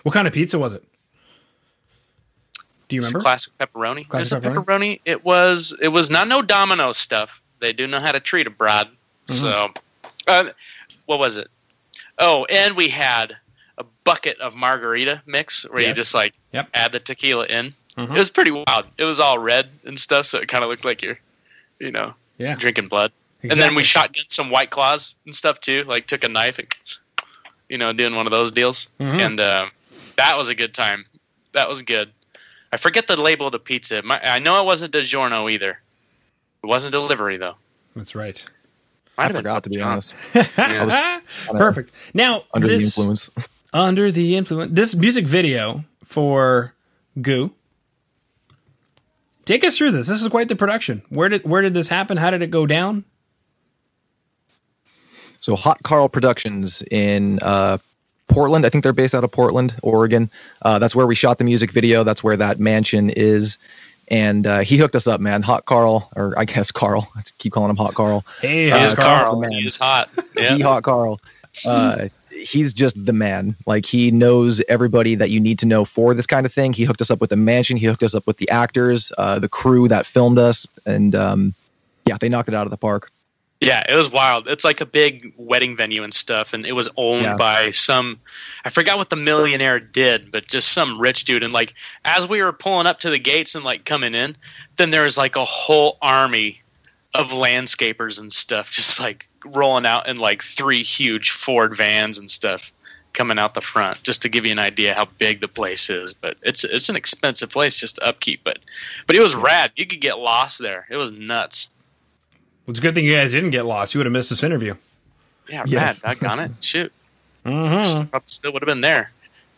What 0.03 0.13
kind 0.13 0.27
of 0.27 0.33
pizza 0.33 0.57
was 0.57 0.73
it? 0.73 0.83
Do 2.87 2.95
you 2.95 3.01
It's 3.01 3.09
remember? 3.09 3.21
classic 3.21 3.53
pepperoni 3.57 4.07
Classic 4.07 4.43
it 4.43 4.47
pepperoni 4.47 4.99
it 5.05 5.25
was 5.25 5.77
it 5.81 5.89
was 5.89 6.09
not 6.09 6.27
no 6.29 6.41
domino 6.41 6.91
stuff 6.93 7.41
they 7.59 7.73
do 7.73 7.85
know 7.85 7.99
how 7.99 8.11
to 8.11 8.19
treat 8.19 8.47
a 8.47 8.49
broad 8.49 8.89
Mm-hmm. 9.27 9.33
so 9.35 9.73
uh, 10.27 10.49
what 11.05 11.17
was 11.19 11.37
it 11.37 11.47
oh 12.17 12.43
and 12.45 12.75
we 12.75 12.89
had 12.89 13.35
a 13.77 13.85
bucket 14.05 14.37
of 14.39 14.53
margarita 14.55 15.21
mix 15.25 15.63
where 15.69 15.81
you 15.81 15.93
just 15.93 16.13
like 16.13 16.33
Yep. 16.53 16.69
add 16.73 16.91
the 16.91 16.99
tequila 16.99 17.45
in 17.45 17.73
Mhm. 17.97 18.09
it 18.09 18.17
was 18.19 18.29
pretty 18.29 18.51
wild 18.51 18.85
it 18.97 19.03
was 19.05 19.19
all 19.21 19.37
red 19.37 19.69
and 19.85 19.97
stuff 19.99 20.25
so 20.25 20.39
it 20.39 20.47
kind 20.49 20.63
of 20.63 20.69
looked 20.69 20.83
like 20.85 21.01
you're 21.01 21.19
you 21.79 21.91
know 21.91 22.13
yeah. 22.43 22.55
drinking 22.55 22.87
blood 22.87 23.11
and 23.41 23.51
then 23.51 23.75
we 23.75 23.81
Exactly. 23.81 23.83
shotgun 23.83 24.25
some 24.29 24.49
white 24.49 24.69
claws 24.69 25.15
and 25.25 25.33
stuff 25.35 25.59
too 25.59 25.83
like 25.85 26.07
took 26.07 26.23
a 26.23 26.29
knife 26.29 26.59
and 26.59 26.67
you 27.69 27.77
know 27.77 27.91
doing 27.93 28.15
one 28.15 28.25
of 28.27 28.31
those 28.31 28.51
deals 28.51 28.87
Mhm. 28.99 29.19
and 29.25 29.39
um, 29.39 29.71
that 30.17 30.37
was 30.37 30.49
a 30.49 30.55
good 30.55 30.73
time 30.73 31.05
that 31.53 31.67
was 31.69 31.81
good 31.81 32.11
i 32.71 32.77
forget 32.77 33.07
the 33.07 33.19
label 33.19 33.45
of 33.47 33.51
the 33.51 33.59
pizza 33.59 34.01
My, 34.03 34.19
i 34.21 34.39
know 34.39 34.61
it 34.61 34.65
wasn't 34.65 34.93
DiGiorno 34.93 35.51
either 35.51 35.71
it 36.63 36.67
wasn't 36.67 36.91
delivery 36.93 37.37
though 37.37 37.55
That's 37.95 38.15
right. 38.15 38.43
Might 39.17 39.29
I 39.29 39.31
forgot 39.33 39.63
to 39.65 39.69
be 39.69 39.75
John. 39.77 39.91
honest. 39.91 40.15
Perfect. 41.51 41.91
Now, 42.15 42.43
Under 42.53 42.67
the 42.67 42.73
influence. 42.75 43.29
under 43.71 44.09
the 44.11 44.35
influence, 44.35 44.71
this 44.71 44.95
music 44.95 45.25
video 45.25 45.83
for 46.03 46.73
Goo. 47.21 47.53
Take 49.45 49.63
us 49.63 49.77
through 49.77 49.91
this. 49.91 50.07
This 50.07 50.21
is 50.21 50.27
quite 50.29 50.47
the 50.47 50.55
production. 50.55 51.01
Where 51.09 51.29
did 51.29 51.43
where 51.45 51.61
did 51.61 51.73
this 51.73 51.89
happen? 51.89 52.17
How 52.17 52.31
did 52.31 52.41
it 52.41 52.49
go 52.51 52.65
down? 52.65 53.03
So 55.39 55.55
Hot 55.55 55.81
Karl 55.83 56.07
Productions 56.07 56.81
in 56.89 57.39
uh, 57.41 57.77
Portland. 58.27 58.65
I 58.65 58.69
think 58.69 58.83
they're 58.83 58.93
based 58.93 59.13
out 59.13 59.23
of 59.25 59.31
Portland, 59.31 59.75
Oregon. 59.83 60.29
Uh, 60.61 60.79
that's 60.79 60.95
where 60.95 61.05
we 61.05 61.15
shot 61.15 61.37
the 61.37 61.43
music 61.43 61.71
video. 61.71 62.03
That's 62.05 62.23
where 62.23 62.37
that 62.37 62.59
mansion 62.59 63.09
is. 63.09 63.57
And 64.09 64.47
uh, 64.47 64.59
he 64.59 64.77
hooked 64.77 64.95
us 64.95 65.07
up, 65.07 65.19
man. 65.19 65.41
Hot 65.41 65.65
Karl, 65.65 66.09
or 66.15 66.33
I 66.37 66.45
guess 66.45 66.71
Karl. 66.71 67.09
I 67.15 67.21
keep 67.39 67.51
calling 67.53 67.69
him 67.69 67.75
Hot 67.77 67.93
Karl. 67.93 68.23
Hey, 68.41 68.65
He 68.65 68.71
Uh, 68.71 68.85
is 68.85 68.95
Karl's 68.95 69.27
Karl. 69.29 69.39
the 69.39 69.47
man. 69.49 69.59
He 69.59 69.67
is 69.67 69.75
hot. 69.77 70.09
Yeah. 70.37 70.55
He 70.55 70.61
Hot 70.61 70.83
Karl. 70.83 71.19
He's 72.35 72.73
just 72.73 73.05
the 73.05 73.13
man. 73.13 73.55
Like 73.65 73.85
he 73.85 74.11
knows 74.11 74.61
everybody 74.67 75.15
that 75.15 75.29
you 75.29 75.39
need 75.39 75.59
to 75.59 75.65
know 75.65 75.85
for 75.85 76.13
this 76.13 76.27
kind 76.27 76.45
of 76.45 76.53
thing. 76.53 76.73
He 76.73 76.83
hooked 76.83 77.01
us 77.01 77.11
up 77.11 77.21
with 77.21 77.29
the 77.29 77.35
mansion. 77.35 77.77
He 77.77 77.85
hooked 77.85 78.03
us 78.03 78.15
up 78.15 78.25
with 78.27 78.37
the 78.37 78.49
actors, 78.49 79.11
uh, 79.17 79.39
the 79.39 79.49
crew 79.49 79.87
that 79.87 80.05
filmed 80.05 80.37
us, 80.39 80.67
and 80.85 81.15
um, 81.15 81.53
yeah, 82.05 82.17
they 82.19 82.29
knocked 82.29 82.49
it 82.49 82.55
out 82.55 82.67
of 82.67 82.71
the 82.71 82.77
park. 82.77 83.11
Yeah, 83.61 83.81
it 83.87 83.95
was 83.95 84.11
wild. 84.11 84.49
It's 84.49 84.65
like 84.65 84.81
a 84.81 84.85
big 84.85 85.33
wedding 85.37 85.77
venue 85.77 86.03
and 86.03 86.13
stuff, 86.13 86.53
and 86.53 86.65
it 86.65 86.73
was 86.73 86.89
owned 86.97 87.21
Yeah. 87.21 87.37
by 87.37 87.71
some. 87.71 88.19
I 88.65 88.69
forgot 88.69 88.97
what 88.97 89.09
the 89.09 89.15
millionaire 89.15 89.79
did, 89.79 90.31
but 90.31 90.47
just 90.47 90.73
some 90.73 90.99
rich 90.99 91.23
dude. 91.23 91.43
And 91.43 91.53
like 91.53 91.73
as 92.03 92.27
we 92.27 92.41
were 92.41 92.51
pulling 92.51 92.87
up 92.87 92.99
to 93.01 93.09
the 93.09 93.19
gates 93.19 93.55
and 93.55 93.63
like 93.63 93.85
coming 93.85 94.15
in, 94.15 94.35
then 94.75 94.91
there 94.91 95.03
was 95.03 95.17
like 95.17 95.37
a 95.37 95.45
whole 95.45 95.97
army 96.01 96.59
of 97.13 97.29
landscapers 97.29 98.19
and 98.19 98.31
stuff, 98.33 98.71
just 98.71 98.99
like 98.99 99.27
rolling 99.45 99.85
out 99.85 100.07
in 100.07 100.17
like 100.17 100.41
three 100.41 100.81
huge 100.83 101.31
Ford 101.31 101.75
vans 101.75 102.17
and 102.19 102.29
stuff 102.31 102.71
coming 103.13 103.37
out 103.37 103.53
the 103.53 103.61
front, 103.61 104.01
just 104.01 104.23
to 104.23 104.29
give 104.29 104.43
you 104.45 104.51
an 104.51 104.57
idea 104.59 104.93
how 104.95 105.05
big 105.05 105.39
the 105.39 105.47
place 105.47 105.89
is. 105.89 106.13
But 106.13 106.37
it's 106.41 106.63
it's 106.63 106.89
an 106.89 106.95
expensive 106.95 107.49
place 107.51 107.75
just 107.75 107.97
to 107.97 108.07
upkeep, 108.07 108.41
but 108.43 108.59
but 109.07 109.15
it 109.15 109.19
was 109.21 109.35
rad. 109.35 109.71
You 109.75 109.85
could 109.85 110.01
get 110.01 110.17
lost 110.19 110.59
there. 110.59 110.87
It 110.89 110.97
was 110.97 111.11
nuts. 111.11 111.69
It's 112.67 112.79
a 112.79 112.81
good 112.81 112.95
thing 112.95 113.05
you 113.05 113.13
guys 113.15 113.31
didn't 113.33 113.51
get 113.51 113.65
lost. 113.65 113.93
You 113.93 113.99
would 113.99 114.05
have 114.05 114.13
missed 114.13 114.29
this 114.29 114.43
interview. 114.43 114.75
Yeah, 115.49 115.63
Yes. 115.67 116.03
rad. 116.03 116.19
Doggone 116.19 116.39
it. 116.39 116.51
Shoot. 116.61 116.91
Mm-hmm. 117.45 118.05
Probably 118.05 118.23
still 118.27 118.53
would 118.53 118.61
have 118.61 118.67
been 118.67 118.81
there. 118.81 119.11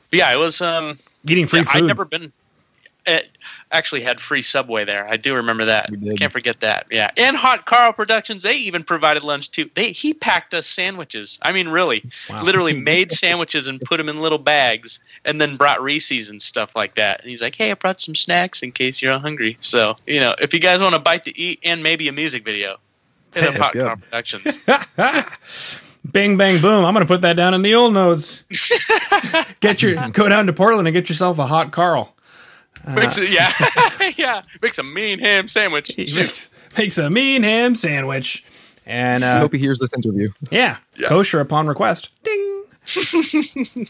But 0.10 0.18
yeah, 0.20 0.34
it 0.34 0.38
was. 0.38 0.60
Um, 0.62 0.96
Eating 1.28 1.46
free 1.46 1.60
yeah, 1.60 1.66
food. 1.66 1.84
I'd 1.84 1.88
never 1.88 2.06
been. 2.06 2.32
It 3.08 3.30
actually 3.72 4.02
had 4.02 4.20
free 4.20 4.42
Subway 4.42 4.84
there. 4.86 5.08
I 5.08 5.18
do 5.18 5.36
remember 5.36 5.66
that. 5.66 5.90
Can't 6.18 6.32
forget 6.34 6.60
that. 6.62 6.88
Yeah, 6.90 7.12
and 7.18 7.36
Hot 7.38 7.66
Karl 7.66 7.94
Productions. 7.94 8.44
They 8.44 8.56
even 8.58 8.84
provided 8.84 9.24
lunch 9.24 9.52
too. 9.52 9.70
They 9.76 9.92
he 9.92 10.14
packed 10.14 10.54
us 10.54 10.66
sandwiches. 10.66 11.38
I 11.42 11.52
mean, 11.52 11.68
really, 11.68 12.04
Wow. 12.30 12.44
literally 12.44 12.74
made 12.82 13.12
sandwiches 13.12 13.68
and 13.68 13.80
put 13.80 13.98
them 13.98 14.10
in 14.10 14.22
little 14.22 14.38
bags, 14.40 15.00
and 15.24 15.40
then 15.40 15.56
brought 15.58 15.84
Reese's 15.84 16.30
and 16.30 16.42
stuff 16.42 16.76
like 16.76 16.96
that. 16.96 17.22
And 17.22 17.30
he's 17.30 17.42
like, 17.42 17.56
"Hey, 17.56 17.70
I 17.72 17.76
brought 17.76 18.02
some 18.02 18.16
snacks 18.16 18.64
in 18.64 18.72
case 18.72 19.02
you're 19.02 19.18
hungry." 19.20 19.58
So 19.60 19.98
you 20.08 20.20
know, 20.20 20.34
if 20.42 20.54
you 20.54 20.60
guys 20.60 20.82
want 20.82 20.96
a 20.96 21.00
bite 21.00 21.26
to 21.26 21.38
eat 21.40 21.60
and 21.64 21.84
maybe 21.84 22.08
a 22.08 22.12
music 22.12 22.44
video, 22.44 22.78
hit 23.34 23.44
up 23.44 23.56
Hot. 23.56 23.74
Karl 23.74 23.98
Productions. 23.98 24.58
Bing 26.12 26.38
bang 26.38 26.62
boom. 26.62 26.86
I'm 26.86 26.94
gonna 26.94 27.06
put 27.08 27.22
that 27.22 27.36
down 27.36 27.54
in 27.56 27.62
the 27.64 27.74
old 27.76 27.94
notes. 27.94 28.44
get 29.60 29.82
your 29.82 30.10
go 30.10 30.30
down 30.30 30.46
to 30.48 30.54
Portland 30.54 30.88
and 30.88 30.94
get 30.94 31.10
yourself 31.10 31.40
a 31.40 31.48
hot 31.48 31.72
Karl. 31.72 32.15
Makes 32.94 33.18
it, 33.18 33.30
yeah, 33.32 33.52
yeah. 34.18 34.42
Makes 34.62 34.78
a 34.80 34.84
mean 34.84 35.20
ham 35.20 35.48
sandwich. 35.48 35.92
He 35.96 36.08
Shoot. 36.08 36.16
makes 36.18 36.50
makes 36.78 36.98
a 36.98 37.10
mean 37.10 37.44
ham 37.44 37.74
sandwich. 37.76 38.46
And 38.86 39.26
I 39.26 39.38
uh, 39.38 39.40
hope 39.40 39.54
he 39.54 39.58
hears 39.58 39.80
this 39.80 39.90
interview. 39.96 40.30
yeah, 40.52 40.78
Yeah. 40.96 41.08
kosher 41.08 41.40
upon 41.40 41.66
request. 41.68 42.12
Ding. 42.24 42.64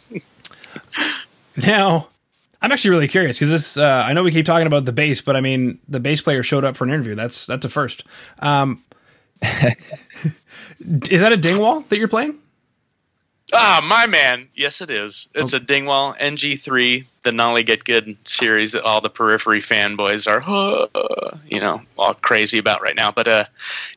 now, 1.58 2.08
I'm 2.62 2.72
actually 2.72 2.92
really 2.92 3.08
curious 3.08 3.38
because 3.38 3.50
this. 3.50 3.78
Uh, 3.78 4.04
I 4.06 4.14
know 4.14 4.24
we 4.24 4.32
keep 4.32 4.46
talking 4.46 4.68
about 4.68 4.86
the 4.86 4.92
bass, 4.94 5.22
but 5.22 5.36
I 5.36 5.42
mean, 5.42 5.80
the 5.90 6.00
bass 6.00 6.22
player 6.22 6.44
showed 6.44 6.64
up 6.64 6.78
for 6.78 6.86
an 6.86 6.92
interview. 6.92 7.16
That's 7.16 7.46
that's 7.46 7.66
a 7.66 7.70
first. 7.70 8.06
Um, 8.40 8.82
is 9.42 11.22
that 11.22 11.32
a 11.34 11.38
Dingwall 11.38 11.82
that 11.82 11.98
you're 11.98 12.08
playing? 12.08 12.40
Ah, 13.54 13.84
my 13.86 14.06
man. 14.08 14.48
Yes, 14.56 14.82
it 14.82 14.90
is. 14.90 15.28
It's 15.36 15.54
a 15.54 15.60
Dingwall 15.60 16.14
NG3, 16.16 17.06
the 17.26 17.34
Nolly 17.34 17.64
Getgood 17.66 18.16
series 18.24 18.72
that 18.72 18.84
all 18.84 19.02
the 19.02 19.10
Periphery 19.10 19.60
fanboys 19.60 20.28
are, 20.28 20.42
uh, 20.46 21.38
you 21.48 21.60
know, 21.60 21.82
all 21.98 22.14
crazy 22.14 22.58
about 22.60 22.82
right 22.82 22.96
now. 22.96 23.12
But 23.12 23.28
uh, 23.28 23.46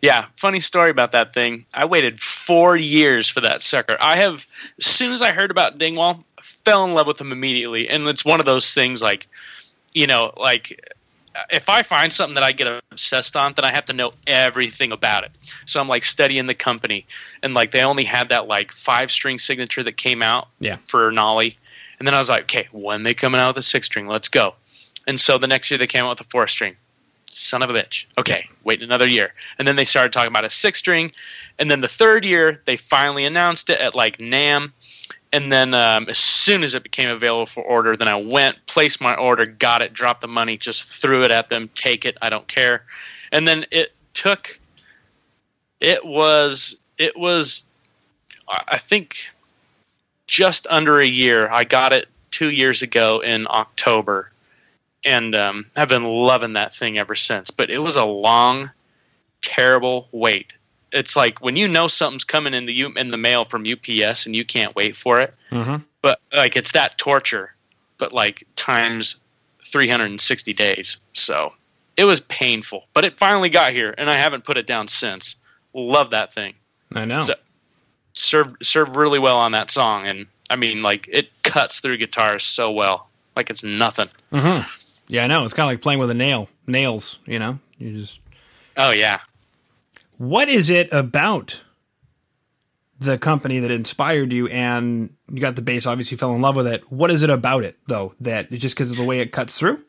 yeah, 0.02 0.26
funny 0.36 0.58
story 0.58 0.90
about 0.90 1.12
that 1.12 1.32
thing. 1.32 1.66
I 1.72 1.84
waited 1.84 2.20
four 2.20 2.76
years 2.76 3.28
for 3.28 3.42
that 3.42 3.62
sucker. 3.62 3.96
I 4.00 4.16
have, 4.16 4.44
as 4.78 4.86
soon 4.86 5.12
as 5.12 5.22
I 5.22 5.30
heard 5.30 5.52
about 5.52 5.78
Dingwall, 5.78 6.24
fell 6.42 6.84
in 6.84 6.94
love 6.94 7.06
with 7.06 7.18
them 7.18 7.30
immediately. 7.30 7.88
And 7.88 8.04
it's 8.08 8.24
one 8.24 8.40
of 8.40 8.46
those 8.46 8.74
things 8.74 9.00
like, 9.02 9.28
you 9.94 10.06
know, 10.06 10.32
like 10.36 10.92
if 11.50 11.68
I 11.68 11.82
find 11.82 12.12
something 12.12 12.34
that 12.34 12.42
I 12.42 12.52
get 12.52 12.82
obsessed 12.90 13.36
on, 13.36 13.52
then 13.52 13.64
I 13.64 13.70
have 13.70 13.84
to 13.86 13.92
know 13.92 14.12
everything 14.26 14.90
about 14.90 15.24
it. 15.24 15.30
So 15.66 15.80
I'm 15.80 15.86
like 15.86 16.02
studying 16.02 16.46
the 16.46 16.54
company, 16.54 17.06
and 17.42 17.54
like 17.54 17.70
they 17.70 17.82
only 17.82 18.04
had 18.04 18.30
that 18.30 18.48
like 18.48 18.72
five 18.72 19.10
string 19.12 19.38
signature 19.38 19.82
that 19.82 19.96
came 19.96 20.22
out 20.22 20.48
Yeah. 20.58 20.78
for 20.86 21.12
Nolly, 21.12 21.56
and 21.98 22.06
then 22.06 22.14
I 22.14 22.18
was 22.18 22.30
like, 22.30 22.42
okay, 22.42 22.68
when 22.72 23.02
they 23.02 23.14
coming 23.14 23.40
out 23.40 23.54
with 23.54 23.58
a 23.58 23.62
six 23.62 23.86
string, 23.86 24.06
let's 24.06 24.28
go. 24.28 24.54
And 25.06 25.18
so 25.18 25.38
the 25.38 25.46
next 25.46 25.70
year 25.70 25.78
they 25.78 25.86
came 25.86 26.04
out 26.04 26.10
with 26.10 26.20
a 26.20 26.30
four 26.30 26.46
string. 26.46 26.76
Son 27.30 27.62
of 27.62 27.70
a 27.70 27.74
bitch. 27.74 28.06
Okay, 28.16 28.48
wait 28.64 28.82
another 28.82 29.06
year, 29.06 29.34
and 29.58 29.68
then 29.68 29.76
they 29.76 29.84
started 29.84 30.12
talking 30.12 30.28
about 30.28 30.44
a 30.44 30.50
six 30.50 30.78
string, 30.78 31.12
and 31.58 31.70
then 31.70 31.82
the 31.82 31.88
third 31.88 32.24
year 32.24 32.62
they 32.64 32.76
finally 32.76 33.24
announced 33.26 33.68
it 33.70 33.80
at 33.80 33.94
like 33.94 34.18
NAMM. 34.18 34.72
And 35.30 35.52
then 35.52 35.74
um, 35.74 36.06
as 36.08 36.16
soon 36.16 36.62
as 36.62 36.74
it 36.74 36.82
became 36.82 37.10
available 37.10 37.44
for 37.44 37.62
order, 37.62 37.94
then 37.94 38.08
I 38.08 38.16
went, 38.16 38.64
placed 38.64 39.02
my 39.02 39.14
order, 39.14 39.44
got 39.44 39.82
it, 39.82 39.92
dropped 39.92 40.22
the 40.22 40.28
money, 40.28 40.56
just 40.56 40.84
threw 40.84 41.22
it 41.22 41.30
at 41.30 41.50
them, 41.50 41.68
take 41.74 42.06
it, 42.06 42.16
I 42.22 42.30
don't 42.30 42.48
care. 42.48 42.84
And 43.30 43.46
then 43.46 43.66
it 43.70 43.92
took 44.14 44.58
it 45.80 46.04
was 46.04 46.80
it 46.96 47.16
was 47.16 47.66
I 48.48 48.62
I 48.68 48.78
think 48.78 49.30
just 50.28 50.66
under 50.68 51.00
a 51.00 51.06
year. 51.06 51.48
I 51.50 51.64
got 51.64 51.92
it 51.92 52.06
two 52.30 52.50
years 52.50 52.82
ago 52.82 53.18
in 53.20 53.46
October, 53.48 54.30
and 55.04 55.34
um, 55.34 55.66
I've 55.76 55.88
been 55.88 56.04
loving 56.04 56.52
that 56.52 56.72
thing 56.72 56.98
ever 56.98 57.16
since. 57.16 57.50
But 57.50 57.70
it 57.70 57.78
was 57.78 57.96
a 57.96 58.04
long, 58.04 58.70
terrible 59.40 60.06
wait. 60.12 60.52
It's 60.92 61.16
like 61.16 61.42
when 61.42 61.56
you 61.56 61.66
know 61.66 61.88
something's 61.88 62.24
coming 62.24 62.54
in 62.54 62.66
the 62.66 62.72
U- 62.72 62.94
in 62.94 63.10
the 63.10 63.16
mail 63.16 63.44
from 63.44 63.66
UPS 63.66 64.24
and 64.24 64.36
you 64.36 64.44
can't 64.44 64.74
wait 64.76 64.96
for 64.96 65.20
it. 65.20 65.34
Mm-hmm. 65.50 65.76
But 66.00 66.20
like 66.32 66.56
it's 66.56 66.72
that 66.72 66.96
torture, 66.96 67.54
but 67.98 68.12
like 68.12 68.44
times 68.56 69.16
360 69.64 70.52
days. 70.54 70.96
So 71.12 71.52
it 71.96 72.04
was 72.04 72.20
painful, 72.20 72.84
but 72.94 73.04
it 73.04 73.18
finally 73.18 73.50
got 73.50 73.72
here, 73.72 73.94
and 73.98 74.08
I 74.08 74.16
haven't 74.16 74.44
put 74.44 74.56
it 74.56 74.66
down 74.66 74.88
since. 74.88 75.36
Love 75.74 76.10
that 76.10 76.32
thing. 76.32 76.54
I 76.94 77.04
know. 77.04 77.20
So- 77.20 77.34
Served 78.20 78.66
served 78.66 78.96
really 78.96 79.18
well 79.20 79.38
on 79.38 79.52
that 79.52 79.70
song, 79.70 80.06
and 80.06 80.26
I 80.50 80.56
mean, 80.56 80.82
like 80.82 81.08
it 81.10 81.30
cuts 81.44 81.78
through 81.80 81.98
guitars 81.98 82.42
so 82.42 82.72
well, 82.72 83.08
like 83.36 83.48
it's 83.48 83.62
nothing. 83.62 84.08
hmm 84.32 84.60
Yeah, 85.06 85.24
I 85.24 85.26
know. 85.28 85.44
It's 85.44 85.54
kind 85.54 85.68
of 85.68 85.72
like 85.72 85.80
playing 85.82 86.00
with 86.00 86.10
a 86.10 86.14
nail. 86.14 86.48
Nails, 86.66 87.20
you 87.26 87.38
know. 87.38 87.60
You 87.78 87.96
just. 87.96 88.18
Oh 88.76 88.90
yeah. 88.90 89.20
What 90.16 90.48
is 90.48 90.68
it 90.68 90.92
about 90.92 91.62
the 92.98 93.16
company 93.18 93.60
that 93.60 93.70
inspired 93.70 94.32
you? 94.32 94.48
And 94.48 95.14
you 95.30 95.40
got 95.40 95.54
the 95.54 95.62
bass. 95.62 95.86
Obviously, 95.86 96.16
fell 96.16 96.34
in 96.34 96.42
love 96.42 96.56
with 96.56 96.66
it. 96.66 96.90
What 96.90 97.12
is 97.12 97.22
it 97.22 97.30
about 97.30 97.62
it 97.62 97.78
though? 97.86 98.14
That 98.20 98.50
just 98.50 98.74
because 98.74 98.90
of 98.90 98.96
the 98.96 99.04
way 99.04 99.20
it 99.20 99.30
cuts 99.30 99.56
through? 99.58 99.84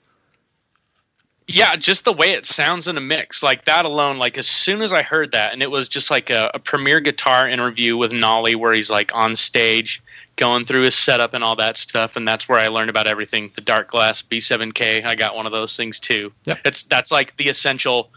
Yeah, 1.52 1.76
just 1.78 2.06
the 2.06 2.14
way 2.14 2.34
it 2.34 2.46
sounds 2.46 2.88
in 2.88 2.96
a 2.96 3.02
mix, 3.02 3.42
like 3.42 3.64
that 3.64 3.84
alone. 3.84 4.20
Like 4.20 4.38
as 4.38 4.48
soon 4.48 4.84
as 4.84 4.94
I 4.94 5.02
heard 5.02 5.32
that, 5.32 5.52
and 5.52 5.64
it 5.64 5.72
was 5.72 5.90
just 5.90 6.12
like 6.12 6.30
a, 6.30 6.52
a 6.54 6.60
Premier 6.60 7.00
Guitar 7.00 7.50
interview 7.50 7.98
with 7.98 8.14
Nolly, 8.14 8.54
where 8.54 8.72
he's 8.72 8.92
like 8.92 9.16
on 9.16 9.36
stage 9.36 10.04
going 10.36 10.66
through 10.66 10.84
his 10.84 10.94
setup 10.94 11.34
and 11.34 11.44
all 11.44 11.56
that 11.56 11.76
stuff, 11.76 12.18
and 12.18 12.28
that's 12.28 12.48
where 12.48 12.60
I 12.60 12.68
learned 12.68 12.92
about 12.92 13.08
everything. 13.08 13.50
The 13.56 13.64
Darkglass 13.64 14.24
B7K, 14.24 15.04
I 15.04 15.16
got 15.16 15.36
one 15.36 15.48
of 15.48 15.52
those 15.52 15.76
things 15.76 16.00
too. 16.00 16.32
Yep. 16.46 16.60
It's 16.66 16.84
that's 16.84 17.12
like 17.12 17.36
the 17.38 17.50
essential 17.50 18.12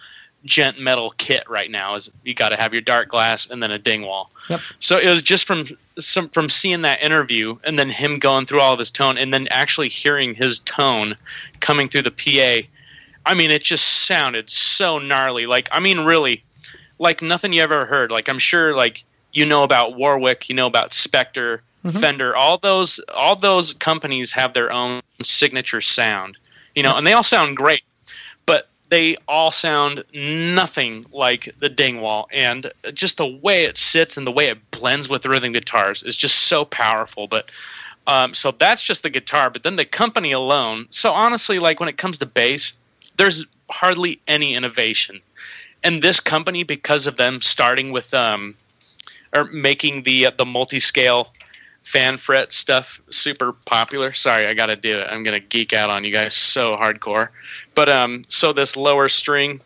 djent 0.45 0.79
metal 0.79 1.09
kit 1.17 1.49
right 1.49 1.71
now. 1.71 1.95
Is 1.95 2.11
you 2.25 2.35
got 2.35 2.51
to 2.51 2.57
have 2.57 2.75
your 2.75 2.83
Darkglass 2.83 3.51
and 3.51 3.63
then 3.63 3.71
a 3.71 3.79
Dingwall. 3.79 4.31
Yep. 4.51 4.61
So 4.79 4.99
it 4.99 5.09
was 5.09 5.23
just 5.23 5.47
from 5.47 5.67
some 5.99 6.29
from 6.29 6.51
seeing 6.51 6.83
that 6.83 7.03
interview 7.03 7.57
and 7.65 7.79
then 7.79 7.89
him 7.89 8.19
going 8.19 8.45
through 8.45 8.61
all 8.61 8.75
of 8.75 8.79
his 8.79 8.91
tone 8.91 9.17
and 9.17 9.33
then 9.33 9.49
actually 9.51 9.89
hearing 9.89 10.35
his 10.35 10.59
tone 10.59 11.17
coming 11.61 11.89
through 11.89 12.03
the 12.03 12.11
PA. 12.11 12.69
I 13.25 13.35
mean, 13.35 13.51
it 13.51 13.63
just 13.63 13.87
sounded 14.07 14.51
so 14.51 14.99
gnarly. 14.99 15.47
Like, 15.47 15.69
I 15.73 15.81
mean, 15.81 16.01
really, 16.01 16.43
like 16.99 17.23
nothing 17.23 17.53
you 17.53 17.63
ever 17.63 17.87
heard. 17.87 18.11
Like, 18.11 18.29
I'm 18.29 18.39
sure, 18.39 18.75
like 18.75 19.05
you 19.33 19.47
know 19.47 19.63
about 19.63 19.97
Warwick, 19.97 20.49
you 20.49 20.55
know 20.55 20.67
about 20.67 20.91
Spector, 20.91 21.61
Fender. 21.91 22.37
All 22.37 22.59
those, 22.59 23.01
all 23.15 23.37
those 23.37 23.75
companies 23.75 24.33
have 24.33 24.53
their 24.53 24.71
own 24.73 25.03
signature 25.23 25.81
sound. 25.81 26.37
You 26.75 26.83
know, 26.83 26.97
and 26.97 27.07
they 27.07 27.13
all 27.13 27.23
sound 27.23 27.57
great, 27.57 27.83
but 28.47 28.69
they 28.89 29.17
all 29.27 29.51
sound 29.51 30.05
nothing 30.15 31.05
like 31.13 31.55
the 31.59 31.69
Dingwall. 31.69 32.29
And 32.33 32.71
just 32.95 33.17
the 33.17 33.27
way 33.27 33.65
it 33.65 33.79
sits 33.79 34.17
and 34.17 34.27
the 34.27 34.33
way 34.33 34.49
it 34.49 34.71
blends 34.71 35.09
with 35.09 35.27
rhythm 35.27 35.53
guitars 35.53 36.03
is 36.03 36.17
just 36.17 36.39
so 36.39 36.65
powerful. 36.65 37.27
But 37.27 37.51
um, 38.07 38.35
so 38.35 38.51
that's 38.51 38.83
just 38.83 39.03
the 39.03 39.11
guitar, 39.11 39.51
but 39.51 39.63
then 39.63 39.77
the 39.77 39.85
company 39.85 40.33
alone. 40.33 40.87
So 40.91 41.13
honestly, 41.13 41.59
like 41.59 41.81
when 41.81 41.89
it 41.89 41.97
comes 41.97 42.19
to 42.19 42.27
bass, 42.27 42.75
there's 43.17 43.47
hardly 43.71 44.21
any 44.27 44.55
innovation. 44.55 45.21
And 45.83 46.03
this 46.03 46.21
company, 46.21 46.63
because 46.63 47.07
of 47.07 47.17
them 47.17 47.41
starting 47.41 47.93
with 47.93 48.15
um, 48.15 48.55
or 49.33 49.45
making 49.45 50.03
the 50.03 50.27
uh, 50.27 50.31
the 50.31 50.47
multi-scale 50.47 51.29
fan 51.83 52.17
fret 52.17 52.53
stuff 52.53 53.01
super 53.11 53.53
popular. 53.53 54.13
Sorry, 54.13 54.47
I 54.47 54.55
got 54.55 54.67
to 54.67 54.77
do 54.77 55.01
it. 55.01 55.09
I'm 55.11 55.25
gonna 55.25 55.41
geek 55.41 55.73
out 55.73 55.91
on 55.91 56.05
you 56.05 56.13
guys 56.13 56.35
so 56.35 56.77
hardcore. 56.77 57.29
But 57.75 57.89
um, 57.89 58.25
so 58.29 58.53
this 58.53 58.77
lower 58.77 59.09
string, 59.09 59.61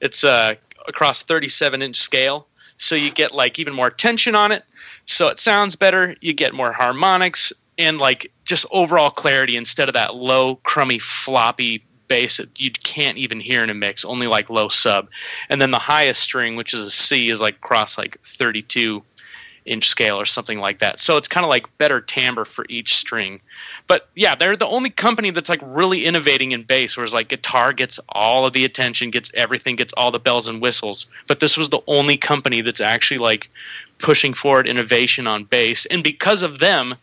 it's 0.00 0.24
uh 0.24 0.54
across 0.86 1.22
37 1.22 1.82
inch 1.82 1.96
scale, 1.96 2.46
so 2.76 2.94
you 2.94 3.10
get 3.10 3.34
like 3.34 3.58
even 3.58 3.74
more 3.74 3.90
tension 3.90 4.34
on 4.34 4.52
it. 4.52 4.64
So 5.06 5.28
it 5.28 5.38
sounds 5.38 5.76
better. 5.76 6.14
You 6.20 6.32
get 6.32 6.54
more 6.54 6.72
harmonics 6.72 7.52
and 7.76 7.98
like 7.98 8.30
just 8.44 8.66
overall 8.70 9.10
clarity 9.10 9.56
instead 9.56 9.88
of 9.88 9.94
that 9.94 10.14
low, 10.14 10.56
crummy, 10.56 10.98
floppy 10.98 11.82
bass 12.10 12.38
that 12.38 12.60
you 12.60 12.72
can't 12.72 13.16
even 13.16 13.38
hear 13.40 13.62
in 13.62 13.70
a 13.70 13.74
mix, 13.74 14.04
only 14.04 14.26
like 14.26 14.50
low 14.50 14.68
sub. 14.68 15.08
And 15.48 15.62
then 15.62 15.70
the 15.70 15.78
highest 15.78 16.20
string, 16.20 16.56
which 16.56 16.74
is 16.74 16.84
a 16.84 16.90
C, 16.90 17.30
is 17.30 17.40
like 17.40 17.54
across 17.54 17.96
like 17.96 18.20
32 18.22 19.02
inch 19.64 19.86
scale 19.86 20.20
or 20.20 20.26
something 20.26 20.58
like 20.58 20.80
that. 20.80 20.98
So 20.98 21.16
it's 21.16 21.28
kind 21.28 21.44
of 21.44 21.50
like 21.50 21.78
better 21.78 22.00
timbre 22.00 22.44
for 22.44 22.66
each 22.68 22.96
string. 22.96 23.40
But 23.86 24.08
yeah, 24.16 24.34
they're 24.34 24.56
the 24.56 24.66
only 24.66 24.90
company 24.90 25.30
that's 25.30 25.48
like 25.48 25.60
really 25.62 26.04
innovating 26.04 26.50
in 26.50 26.62
bass, 26.62 26.96
whereas 26.96 27.14
like 27.14 27.28
guitar 27.28 27.72
gets 27.72 28.00
all 28.08 28.44
of 28.44 28.52
the 28.52 28.64
attention, 28.64 29.10
gets 29.10 29.32
everything, 29.34 29.76
gets 29.76 29.92
all 29.92 30.10
the 30.10 30.18
bells 30.18 30.48
and 30.48 30.60
whistles. 30.60 31.06
But 31.28 31.38
this 31.38 31.56
was 31.56 31.70
the 31.70 31.82
only 31.86 32.16
company 32.16 32.60
that's 32.60 32.80
actually 32.80 33.18
like 33.18 33.48
pushing 33.98 34.34
forward 34.34 34.68
innovation 34.68 35.28
on 35.28 35.44
bass. 35.44 35.86
And 35.86 36.02
because 36.02 36.42
of 36.42 36.58
them, 36.58 36.96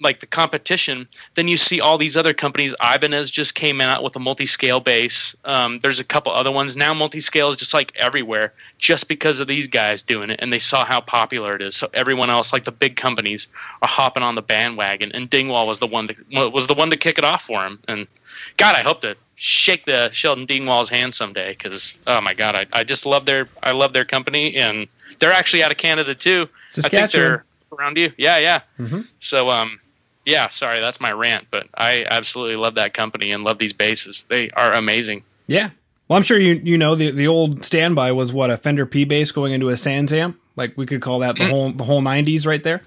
like 0.00 0.20
the 0.20 0.26
competition, 0.26 1.06
then 1.34 1.46
you 1.46 1.56
see 1.56 1.80
all 1.80 1.98
these 1.98 2.16
other 2.16 2.34
companies. 2.34 2.74
Ibanez 2.82 3.30
just 3.30 3.54
came 3.54 3.80
out 3.80 4.02
with 4.02 4.16
a 4.16 4.18
multi-scale 4.18 4.80
bass. 4.80 5.36
Um, 5.44 5.78
there's 5.80 6.00
a 6.00 6.04
couple 6.04 6.32
other 6.32 6.50
ones 6.50 6.76
now. 6.76 6.92
Multi-scale 6.94 7.48
is 7.50 7.56
just 7.56 7.72
like 7.72 7.94
everywhere, 7.96 8.52
just 8.78 9.08
because 9.08 9.38
of 9.40 9.46
these 9.46 9.68
guys 9.68 10.02
doing 10.02 10.30
it, 10.30 10.40
and 10.42 10.52
they 10.52 10.58
saw 10.58 10.84
how 10.84 11.00
popular 11.00 11.54
it 11.54 11.62
is. 11.62 11.76
So 11.76 11.86
everyone 11.94 12.28
else, 12.28 12.52
like 12.52 12.64
the 12.64 12.72
big 12.72 12.96
companies, 12.96 13.46
are 13.82 13.88
hopping 13.88 14.22
on 14.24 14.34
the 14.34 14.42
bandwagon. 14.42 15.12
And 15.12 15.30
Dingwall 15.30 15.66
was 15.66 15.78
the 15.78 15.86
one 15.86 16.08
to 16.08 16.50
was 16.50 16.66
the 16.66 16.74
one 16.74 16.90
to 16.90 16.96
kick 16.96 17.18
it 17.18 17.24
off 17.24 17.42
for 17.42 17.64
him. 17.64 17.78
And 17.86 18.06
God, 18.56 18.74
I 18.74 18.80
hope 18.82 19.00
to 19.02 19.16
shake 19.36 19.84
the 19.84 20.10
Sheldon 20.12 20.46
Dingwall's 20.46 20.88
hand 20.88 21.14
someday 21.14 21.50
because 21.50 21.96
oh 22.08 22.20
my 22.20 22.34
God, 22.34 22.56
I, 22.56 22.66
I 22.72 22.84
just 22.84 23.06
love 23.06 23.26
their 23.26 23.46
I 23.62 23.70
love 23.70 23.92
their 23.92 24.04
company, 24.04 24.56
and 24.56 24.88
they're 25.20 25.32
actually 25.32 25.62
out 25.62 25.70
of 25.70 25.76
Canada 25.76 26.16
too. 26.16 26.48
I 26.86 26.88
think 26.88 26.90
they're 27.20 27.44
around 27.78 27.96
you. 27.96 28.12
Yeah, 28.16 28.38
yeah. 28.38 28.60
Mhm. 28.78 29.06
So 29.20 29.50
um 29.50 29.78
yeah, 30.24 30.48
sorry, 30.48 30.80
that's 30.80 31.00
my 31.00 31.12
rant, 31.12 31.46
but 31.50 31.66
I 31.76 32.06
absolutely 32.08 32.56
love 32.56 32.76
that 32.76 32.94
company 32.94 33.32
and 33.32 33.44
love 33.44 33.58
these 33.58 33.72
basses. 33.72 34.22
They 34.22 34.50
are 34.50 34.72
amazing. 34.72 35.24
Yeah. 35.46 35.70
Well, 36.08 36.16
I'm 36.18 36.22
sure 36.22 36.38
you 36.38 36.54
you 36.54 36.78
know 36.78 36.94
the 36.94 37.10
the 37.10 37.28
old 37.28 37.64
standby 37.64 38.12
was 38.12 38.32
what 38.32 38.50
a 38.50 38.56
Fender 38.56 38.86
P 38.86 39.04
bass 39.04 39.32
going 39.32 39.52
into 39.52 39.70
a 39.70 39.74
SansAmp. 39.74 40.36
Like 40.56 40.76
we 40.76 40.86
could 40.86 41.00
call 41.00 41.20
that 41.20 41.36
the 41.36 41.44
mm. 41.44 41.50
whole 41.50 41.72
the 41.72 41.84
whole 41.84 42.02
'90s 42.02 42.46
right 42.46 42.62
there. 42.62 42.82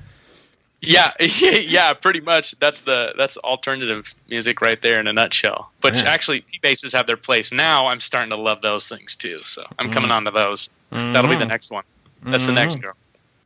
Yeah, 0.80 1.12
yeah, 1.19 1.93
pretty 1.93 2.21
much. 2.21 2.52
That's 2.60 2.82
the 2.82 3.13
that's 3.17 3.38
alternative 3.38 4.13
music 4.30 4.62
right 4.62 4.80
there 4.80 5.00
in 5.00 5.08
a 5.08 5.13
nutshell. 5.13 5.71
But 5.82 5.95
actually, 5.97 6.41
P 6.41 6.60
basses 6.62 6.93
have 6.93 7.08
their 7.08 7.17
place 7.17 7.52
now. 7.52 7.88
I'm 7.88 8.00
starting 8.00 8.30
to 8.30 8.41
love 8.41 8.62
those 8.62 8.88
things 8.88 9.15
too. 9.15 9.39
So 9.43 9.65
I'm 9.80 9.89
coming 9.89 10.12
mm. 10.12 10.15
on 10.15 10.26
to 10.26 10.32
those. 10.32 10.69
That'll 10.91 11.23
be 11.23 11.36
the 11.36 11.41
mm-hmm. 11.41 11.50
next 11.50 11.71
one. 11.71 11.84
That's 12.23 12.45
the 12.45 12.54
next 12.54 12.76
mm-hmm. 12.76 12.84
girl. 12.84 12.93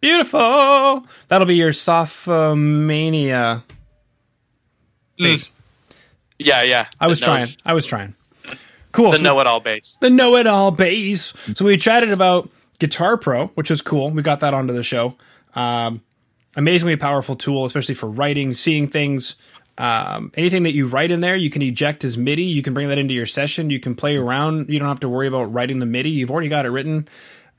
Beautiful. 0.02 1.06
That'll 1.28 1.48
be 1.48 1.56
your 1.56 1.72
sophomania. 1.72 3.64
Bass. 5.18 5.52
Yeah, 6.38 6.64
yeah. 6.64 6.88
I 7.00 7.08
was 7.08 7.20
trying. 7.20 7.48
I 7.66 7.74
was 7.74 7.86
trying. 7.86 8.16
Cool. 8.92 9.12
The 9.12 9.18
So- 9.18 9.24
know-it-all 9.24 9.60
bass. 9.62 9.98
the 10.02 10.10
know 10.10 10.36
it 10.36 10.48
all 10.48 10.72
bass. 10.72 11.34
So 11.56 11.66
we 11.66 11.78
chatted 11.78 12.12
about 12.12 12.50
Guitar 12.80 13.16
Pro, 13.18 13.48
which 13.50 13.70
was 13.70 13.82
cool. 13.82 14.10
We 14.10 14.22
got 14.22 14.40
that 14.42 14.54
onto 14.54 14.74
the 14.74 14.84
show. 14.84 15.16
Um, 15.56 16.02
amazingly 16.58 16.98
powerful 16.98 17.36
tool, 17.36 17.64
especially 17.66 17.96
for 17.96 18.10
writing, 18.10 18.54
seeing 18.54 18.88
things. 18.88 19.36
Um, 19.78 20.32
anything 20.36 20.64
that 20.64 20.74
you 20.74 20.88
write 20.88 21.12
in 21.12 21.22
there, 21.22 21.36
you 21.36 21.50
can 21.50 21.62
eject 21.62 22.04
as 22.04 22.18
MIDI. 22.18 22.44
You 22.44 22.62
can 22.62 22.74
bring 22.74 22.90
that 22.90 22.98
into 22.98 23.14
your 23.14 23.26
session. 23.26 23.70
You 23.70 23.80
can 23.80 23.96
play 23.96 24.18
around. 24.18 24.70
You 24.70 24.78
don't 24.80 24.90
have 24.90 25.00
to 25.02 25.10
worry 25.10 25.28
about 25.28 25.54
writing 25.54 25.80
the 25.80 25.86
MIDI. 25.86 26.10
You've 26.10 26.30
already 26.32 26.50
got 26.50 26.66
it 26.66 26.70
written. 26.70 27.08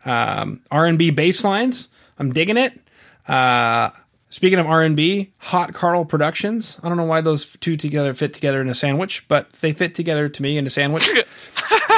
Um, 0.05 0.61
R&B 0.71 1.11
bass 1.11 1.43
lines. 1.45 1.89
I'm 2.19 2.33
digging 2.33 2.57
it. 2.59 2.79
Uh, 3.27 3.91
speaking 4.33 4.59
of 4.59 4.67
R&B, 4.67 5.31
Hot 5.39 5.75
Karl 5.75 6.07
Productions. 6.07 6.81
I 6.83 6.89
don't 6.89 6.97
know 6.97 7.05
why 7.05 7.21
those 7.21 7.55
two 7.59 7.77
together 7.77 8.15
fit 8.15 8.33
together 8.33 8.63
in 8.63 8.69
a 8.69 8.75
sandwich, 8.75 9.29
but 9.29 9.53
they 9.53 9.73
fit 9.73 9.95
together 9.95 10.29
to 10.31 10.43
me 10.43 10.57
in 10.57 10.67
a 10.67 10.71
sandwich. 10.71 11.07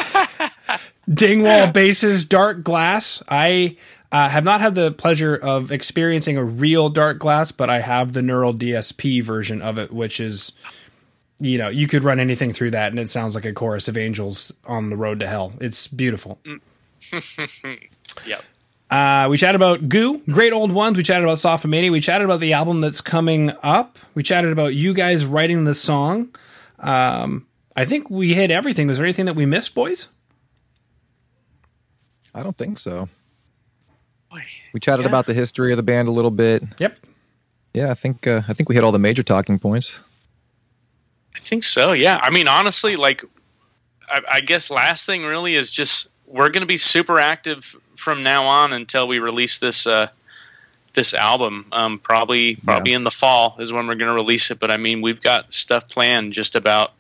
Dingwall 1.09 1.69
Bases 1.69 2.25
Darkglass. 2.25 3.23
I 3.29 3.77
uh, 4.11 4.29
have 4.29 4.43
not 4.43 4.61
had 4.61 4.75
the 4.75 4.91
pleasure 4.91 5.37
of 5.37 5.71
experiencing 5.71 6.37
a 6.37 6.43
real 6.43 6.93
Darkglass, 6.93 7.57
but 7.57 7.71
I 7.71 7.79
have 7.79 8.13
the 8.13 8.23
Neural 8.23 8.53
DSP 8.53 9.23
version 9.23 9.63
of 9.63 9.79
it, 9.79 9.93
which 9.93 10.19
is, 10.19 10.53
you 11.39 11.57
know, 11.57 11.69
you 11.69 11.87
could 11.87 12.03
run 12.03 12.19
anything 12.19 12.53
through 12.53 12.73
that, 12.73 12.91
and 12.91 12.99
it 12.99 13.09
sounds 13.09 13.37
like 13.37 13.45
a 13.45 13.53
chorus 13.53 13.87
of 13.87 13.97
angels 13.97 14.53
on 14.65 14.91
the 14.91 14.97
road 14.97 15.21
to 15.21 15.29
hell. 15.29 15.53
It's 15.61 15.87
beautiful. 15.87 16.41
Yep. 18.27 18.45
Uh, 18.95 19.27
we 19.29 19.37
chatted 19.37 19.57
about 19.57 19.89
Goo, 19.89 20.23
great 20.31 20.53
old 20.53 20.71
ones. 20.71 20.97
We 20.97 21.03
chatted 21.03 21.25
about 21.25 21.39
Sophomania. 21.39 21.91
We 21.91 21.99
chatted 22.01 22.25
about 22.27 22.39
the 22.39 22.53
album 22.53 22.81
that's 22.81 23.01
coming 23.01 23.51
up. 23.61 23.99
We 24.15 24.23
chatted 24.23 24.53
about 24.53 24.75
you 24.77 24.95
guys 24.95 25.27
writing 25.27 25.65
the 25.65 25.75
song. 25.75 26.33
Um, 26.79 27.45
I 27.75 27.87
think 27.87 28.09
we 28.09 28.35
hit 28.35 28.53
everything. 28.53 28.87
Was 28.87 28.99
there 28.99 29.05
anything 29.05 29.25
that 29.27 29.35
we 29.35 29.47
missed, 29.47 29.75
boys? 29.75 30.07
I 32.33 32.45
don't 32.45 32.57
think 32.57 32.79
so. 32.79 33.09
We 34.73 34.79
chatted 34.79 35.05
Yeah. 35.05 35.09
about 35.09 35.27
the 35.27 35.35
history 35.35 35.73
of 35.73 35.77
the 35.77 35.83
band 35.83 36.07
a 36.07 36.13
little 36.13 36.31
bit. 36.31 36.63
Yep. 36.79 36.97
Yeah, 37.73 37.91
I 37.91 37.95
think 37.95 38.29
uh, 38.29 38.43
I 38.49 38.53
think 38.53 38.69
we 38.69 38.77
hit 38.77 38.85
all 38.85 38.93
the 38.93 39.01
major 39.01 39.25
talking 39.25 39.59
points. 39.59 39.91
I 41.35 41.41
think 41.41 41.65
so. 41.65 41.91
Yeah. 41.93 42.21
I 42.23 42.31
mean, 42.31 42.47
honestly, 42.47 42.95
like, 42.95 43.25
I, 44.09 44.21
I 44.35 44.41
guess 44.41 44.71
last 44.71 45.05
thing 45.05 45.25
really 45.25 45.57
is 45.57 45.73
just 45.73 46.11
we're 46.35 46.49
going 46.49 46.63
to 46.63 46.67
be 46.67 46.79
super 46.79 47.21
active 47.21 47.77
from 47.95 48.25
now 48.25 48.47
on 48.47 48.73
until 48.73 49.07
we 49.07 49.21
release 49.21 49.59
this 49.59 49.87
uh, 49.87 50.09
this 50.93 51.15
album. 51.15 51.67
Um, 51.71 51.99
probably 52.01 52.57
probably 52.57 52.93
in 52.93 53.05
the 53.05 53.13
fall 53.13 53.57
is 53.61 53.73
when 53.73 53.87
we're 53.87 53.95
going 53.95 54.09
to 54.09 54.15
release 54.15 54.51
it. 54.51 54.59
But 54.59 54.73
I 54.73 54.77
mean, 54.77 55.01
we've 55.01 55.23
got 55.23 55.53
stuff 55.53 55.89
planned 55.89 56.33
just 56.33 56.57
about 56.57 56.93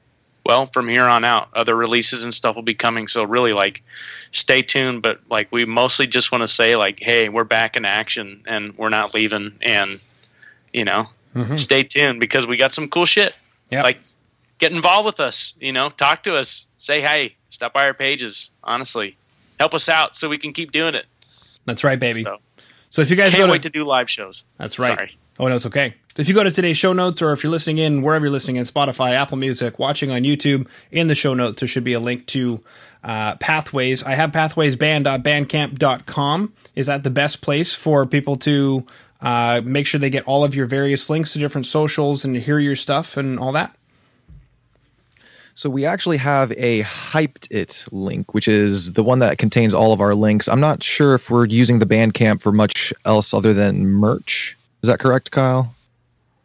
well 0.47 0.67
from 0.67 0.89
here 0.89 1.05
on 1.05 1.25
out. 1.25 1.49
Other 1.53 1.75
releases 1.75 2.23
and 2.23 2.33
stuff 2.33 2.55
will 2.55 2.63
be 2.63 2.75
coming. 2.75 3.09
So 3.09 3.25
really, 3.25 3.53
like, 3.53 3.83
stay 4.31 4.63
tuned. 4.63 5.03
But 5.03 5.21
like, 5.29 5.51
we 5.51 5.65
mostly 5.65 6.07
just 6.07 6.31
want 6.31 6.43
to 6.43 6.49
say 6.49 6.77
like, 6.77 7.01
hey, 7.01 7.29
we're 7.29 7.43
back 7.45 7.77
in 7.77 7.85
action 7.85 8.45
and 8.47 8.77
we're 8.79 8.89
not 8.89 9.15
leaving. 9.15 9.57
And 9.63 10.01
you 10.73 10.85
know, 10.85 11.09
Mhm. 11.35 11.59
stay 11.59 11.83
tuned 11.83 12.21
because 12.21 12.47
we 12.47 12.57
got 12.57 12.71
some 12.73 12.89
cool 12.89 13.07
shit. 13.07 13.35
Yep. 13.71 13.83
Like, 13.83 13.99
get 14.59 14.71
involved 14.71 15.07
with 15.07 15.19
us. 15.19 15.55
You 15.59 15.73
know, 15.73 15.91
talk 15.91 16.23
to 16.25 16.37
us. 16.37 16.67
Say 16.79 17.01
hey. 17.01 17.35
Stop 17.51 17.73
by 17.73 17.87
our 17.87 17.95
pages. 17.95 18.51
Honestly, 18.65 19.17
help 19.65 19.73
us 19.73 19.89
out 19.89 20.15
so 20.15 20.29
we 20.29 20.37
can 20.37 20.53
keep 20.53 20.73
doing 20.73 20.95
it. 20.95 21.07
That's 21.65 21.83
right, 21.85 21.99
baby. 21.99 22.23
So, 22.23 22.37
So 22.91 23.01
if 23.01 23.09
you 23.09 23.17
guys 23.17 23.31
can't 23.31 23.47
to, 23.47 23.53
wait 23.53 23.63
to 23.63 23.71
do 23.71 23.85
live 23.85 24.11
shows. 24.11 24.45
that's 24.59 24.79
right. 24.79 24.99
Sorry. 24.99 25.17
Oh 25.39 25.49
no, 25.49 25.57
it's 25.57 25.65
okay. 25.67 25.95
If 26.17 26.29
you 26.29 26.35
go 26.35 26.45
to 26.45 26.51
today's 26.51 26.77
show 26.77 26.93
notes, 26.93 27.23
or 27.23 27.33
if 27.33 27.43
you're 27.43 27.51
listening 27.51 27.79
in 27.79 28.03
wherever 28.03 28.27
you're 28.27 28.33
listening 28.33 28.57
in 28.57 28.67
Spotify, 28.67 29.13
Apple 29.15 29.39
Music, 29.39 29.79
watching 29.79 30.11
on 30.11 30.21
YouTube, 30.23 30.69
in 30.93 31.09
the 31.09 31.15
show 31.15 31.33
notes 31.33 31.61
there 31.61 31.67
should 31.67 31.83
be 31.83 31.95
a 31.95 31.99
link 31.99 32.27
to 32.27 32.61
uh, 33.03 33.37
Pathways. 33.37 34.03
I 34.05 34.11
have 34.13 34.33
pathwaysband.bandcamp.com. 34.33 36.53
Is 36.77 36.87
that 36.87 37.05
the 37.05 37.11
best 37.11 37.41
place 37.41 37.73
for 37.75 38.05
people 38.07 38.37
to 38.37 38.85
uh, 39.23 39.63
make 39.65 39.87
sure 39.87 39.99
they 39.99 40.11
get 40.11 40.25
all 40.25 40.45
of 40.45 40.55
your 40.55 40.67
various 40.67 41.09
links 41.09 41.33
to 41.33 41.39
different 41.39 41.67
socials 41.67 42.27
and 42.27 42.37
hear 42.37 42.59
your 42.59 42.77
stuff 42.77 43.17
and 43.17 43.39
all 43.41 43.53
that? 43.53 43.75
So 45.57 45.71
we 45.71 45.87
actually 45.87 46.17
have 46.17 46.51
a 46.53 46.83
Hypeddit 46.83 47.89
link, 47.93 48.35
which 48.35 48.49
is 48.49 48.93
the 48.95 49.05
one 49.05 49.21
that 49.21 49.39
contains 49.39 49.73
all 49.73 49.93
of 49.93 50.01
our 50.01 50.15
links. 50.15 50.49
I'm 50.49 50.61
not 50.61 50.83
sure 50.83 51.15
if 51.15 51.31
we're 51.31 51.45
using 51.47 51.79
the 51.79 51.87
Bandcamp 51.87 52.43
for 52.43 52.51
much 52.53 52.93
else 53.05 53.33
other 53.33 53.55
than 53.55 53.87
merch. 53.87 54.57
Is 54.83 54.89
that 54.89 54.99
correct, 54.99 55.31
Kyle? 55.31 55.73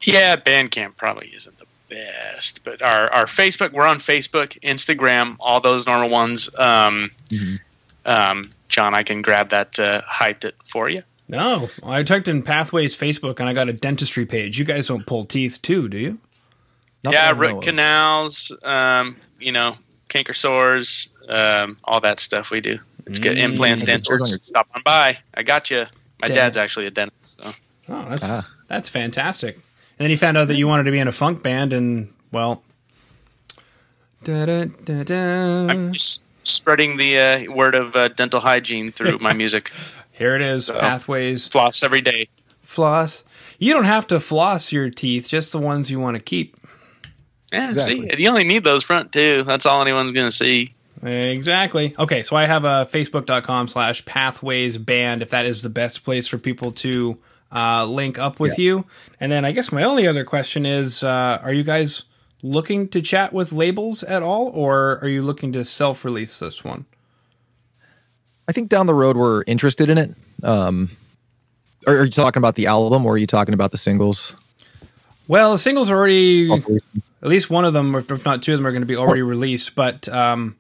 Yeah, 0.02 0.36
Bandcamp 0.36 0.96
probably 0.96 1.28
isn't 1.36 1.58
the 1.58 1.66
best, 1.90 2.64
but 2.64 2.82
our 2.84 3.12
our 3.12 3.26
Facebook, 3.26 3.74
we're 3.74 3.86
on 3.88 3.98
Facebook, 3.98 4.60
Instagram, 4.62 5.36
all 5.40 5.60
those 5.60 5.86
normal 5.88 6.10
ones. 6.10 6.50
Um, 6.58 7.10
Mhm. 7.30 7.60
um, 8.06 8.50
Jon, 8.70 8.94
I 8.94 9.02
can 9.04 9.22
grab 9.24 9.50
that 9.50 9.80
uh, 9.80 10.02
Hypeddit 10.04 10.54
for 10.64 10.88
you. 10.88 11.02
No, 11.28 11.68
I 11.84 12.04
typed 12.04 12.28
in 12.28 12.44
Pathways 12.44 12.96
Facebook 12.96 13.40
and 13.40 13.50
I 13.50 13.54
got 13.54 13.70
a 13.70 13.74
dentistry 13.74 14.26
page. 14.26 14.58
You 14.60 14.66
guys 14.66 14.88
don't 14.88 15.06
pull 15.06 15.26
teeth 15.26 15.62
too, 15.62 15.88
do 15.90 15.98
you? 15.98 16.20
Not 17.04 17.14
yeah, 17.14 17.32
that 17.32 17.36
I 17.36 17.48
know 17.50 17.56
root 17.56 17.64
canals, 17.64 18.52
um, 18.64 19.16
you 19.40 19.52
know, 19.52 19.76
canker 20.10 20.34
sores, 20.34 21.10
um, 21.30 21.78
all 21.84 22.02
that 22.02 22.20
stuff 22.20 22.52
we 22.52 22.60
do. 22.62 22.78
It's 23.06 23.20
good. 23.20 23.38
Mm. 23.38 23.42
Implants, 23.44 23.84
Canker 23.84 24.04
sores 24.04 24.22
on 24.22 24.28
your- 24.28 24.38
Stop 24.38 24.68
on 24.76 24.82
by. 24.84 25.18
I 25.34 25.44
got 25.44 25.72
you. 25.72 25.86
My 26.22 26.28
Damn. 26.28 26.36
dad's 26.36 26.58
actually 26.58 26.86
a 26.88 26.92
dentist. 26.92 27.42
So. 27.42 27.52
Oh, 27.90 28.06
that's 28.10 28.26
Ah. 28.26 28.48
that's 28.68 28.90
fantastic. 28.90 29.56
And 29.56 29.64
then 30.06 30.12
you 30.12 30.18
found 30.18 30.38
out 30.38 30.48
that 30.50 30.56
you 30.58 30.68
wanted 30.68 30.84
to 30.84 30.92
be 30.92 31.00
in 31.00 31.08
a 31.08 31.12
funk 31.12 31.42
band, 31.42 31.74
and 31.74 32.14
well, 32.32 32.62
da, 34.24 34.46
da, 34.46 34.66
da, 34.86 35.04
da. 35.04 35.68
I'm 35.68 35.94
just 35.94 36.24
spreading 36.44 36.98
the 36.98 37.20
uh, 37.20 37.52
word 37.52 37.76
of 37.76 37.96
uh, 37.96 38.10
dental 38.10 38.40
hygiene 38.40 38.92
through 38.92 39.20
my 39.20 39.34
music. 39.34 39.72
here 40.12 40.36
it 40.36 40.42
is. 40.42 40.66
So- 40.68 40.80
Pathways 40.80 41.48
Floss 41.48 41.82
every 41.84 42.02
day. 42.02 42.28
floss. 42.62 43.24
You 43.58 43.74
don't 43.74 43.86
have 43.86 44.08
to 44.08 44.20
floss 44.20 44.72
your 44.72 44.90
teeth; 44.90 45.28
just 45.28 45.52
the 45.52 45.60
ones 45.60 45.90
you 45.92 46.00
want 46.00 46.16
to 46.16 46.22
keep. 46.24 46.56
Yeah, 47.52 47.70
Exactly. 47.72 48.10
see, 48.10 48.22
you 48.24 48.30
only 48.30 48.44
need 48.44 48.64
those 48.64 48.84
front 48.84 49.12
two. 49.12 49.44
That's 49.44 49.66
all 49.66 49.82
anyone's 49.82 50.12
going 50.12 50.28
to 50.28 50.36
see. 50.36 50.74
Exactly. 51.02 51.96
Okay, 51.98 52.24
so 52.24 52.36
I 52.36 52.46
have 52.46 52.66
a 52.66 52.88
facebook.com 52.92 53.70
slash 53.70 54.04
pathways 54.06 54.78
band 54.78 55.22
if 55.22 55.30
that 55.30 55.46
is 55.46 55.62
the 55.62 55.70
best 55.70 56.04
place 56.04 56.28
for 56.28 56.38
people 56.38 56.72
to 56.74 57.18
uh, 57.52 57.86
link 57.86 58.20
up 58.20 58.40
with 58.40 58.60
you. 58.60 58.86
And 59.20 59.32
then 59.32 59.46
I 59.46 59.52
guess 59.52 59.72
my 59.72 59.84
only 59.84 60.08
other 60.08 60.26
question 60.26 60.66
is 60.66 61.04
uh, 61.04 61.40
are 61.42 61.54
you 61.54 61.64
guys 61.64 62.04
looking 62.44 62.88
to 62.90 63.02
chat 63.02 63.34
with 63.34 63.52
labels 63.52 64.04
at 64.04 64.22
all, 64.24 64.48
or 64.50 65.00
are 65.02 65.08
you 65.08 65.22
looking 65.22 65.54
to 65.54 65.64
self 65.66 66.04
release 66.06 66.40
this 66.40 66.64
one? 66.64 66.86
I 68.48 68.52
think 68.52 68.70
down 68.70 68.86
the 68.88 68.94
road 68.94 69.16
we're 69.16 69.44
interested 69.48 69.90
in 69.90 69.98
it. 69.98 70.16
Um, 70.44 70.90
are, 71.88 72.00
are 72.00 72.06
you 72.06 72.12
talking 72.12 72.40
about 72.42 72.56
the 72.56 72.68
album 72.68 73.06
or 73.06 73.14
are 73.14 73.18
you 73.18 73.28
talking 73.28 73.54
about 73.54 73.72
the 73.72 73.78
singles? 73.78 74.36
Well, 75.30 75.54
the 75.54 75.60
singles 75.60 75.90
are 75.92 75.96
already, 75.96 76.52
at 76.52 77.28
least 77.28 77.50
one 77.52 77.64
of 77.64 77.72
them, 77.74 77.94
if 77.96 78.26
not 78.26 78.42
two 78.44 78.52
of 78.54 78.60
them, 78.60 78.66
are 78.68 78.72
going 78.72 78.82
to 78.82 78.88
be 78.88 78.96
already 78.98 79.22
released. 79.22 79.76
But 79.76 80.10
um, 80.10 80.56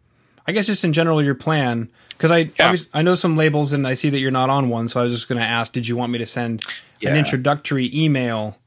I 0.47 0.51
guess 0.51 0.67
just 0.67 0.85
in 0.85 0.93
general, 0.93 1.21
your 1.23 1.33
plan, 1.35 1.89
because 2.09 2.29
I 2.31 2.51
Yeah. 2.57 2.75
I 2.93 3.01
know 3.01 3.15
some 3.15 3.35
labels 3.35 3.73
and 3.73 3.87
I 3.87 3.95
see 3.95 4.09
that 4.09 4.19
you're 4.19 4.29
not 4.31 4.49
on 4.51 4.69
one, 4.69 4.87
so 4.87 4.99
I 5.01 5.03
was 5.03 5.13
just 5.13 5.27
going 5.27 5.39
to 5.41 5.45
ask, 5.45 5.73
did 5.73 5.87
you 5.87 5.97
want 5.97 6.11
me 6.11 6.19
to 6.19 6.25
send 6.25 6.63
an 7.03 7.17
introductory 7.17 7.89
email? 7.93 8.57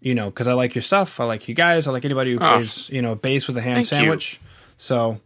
You 0.00 0.14
know, 0.14 0.26
because 0.30 0.46
I 0.46 0.52
like 0.52 0.76
your 0.76 0.82
stuff, 0.82 1.18
I 1.18 1.24
like 1.24 1.48
you 1.48 1.54
guys, 1.56 1.88
I 1.88 1.90
like 1.90 2.04
anybody 2.04 2.32
who 2.32 2.38
Oh. 2.38 2.54
plays 2.54 2.88
you 2.88 3.02
know 3.02 3.16
bass 3.16 3.48
with 3.48 3.58
a 3.58 3.60
ham 3.60 3.74
Thank 3.74 3.90
you. 3.90 3.96
sandwich. 3.96 4.40
So 4.76 5.18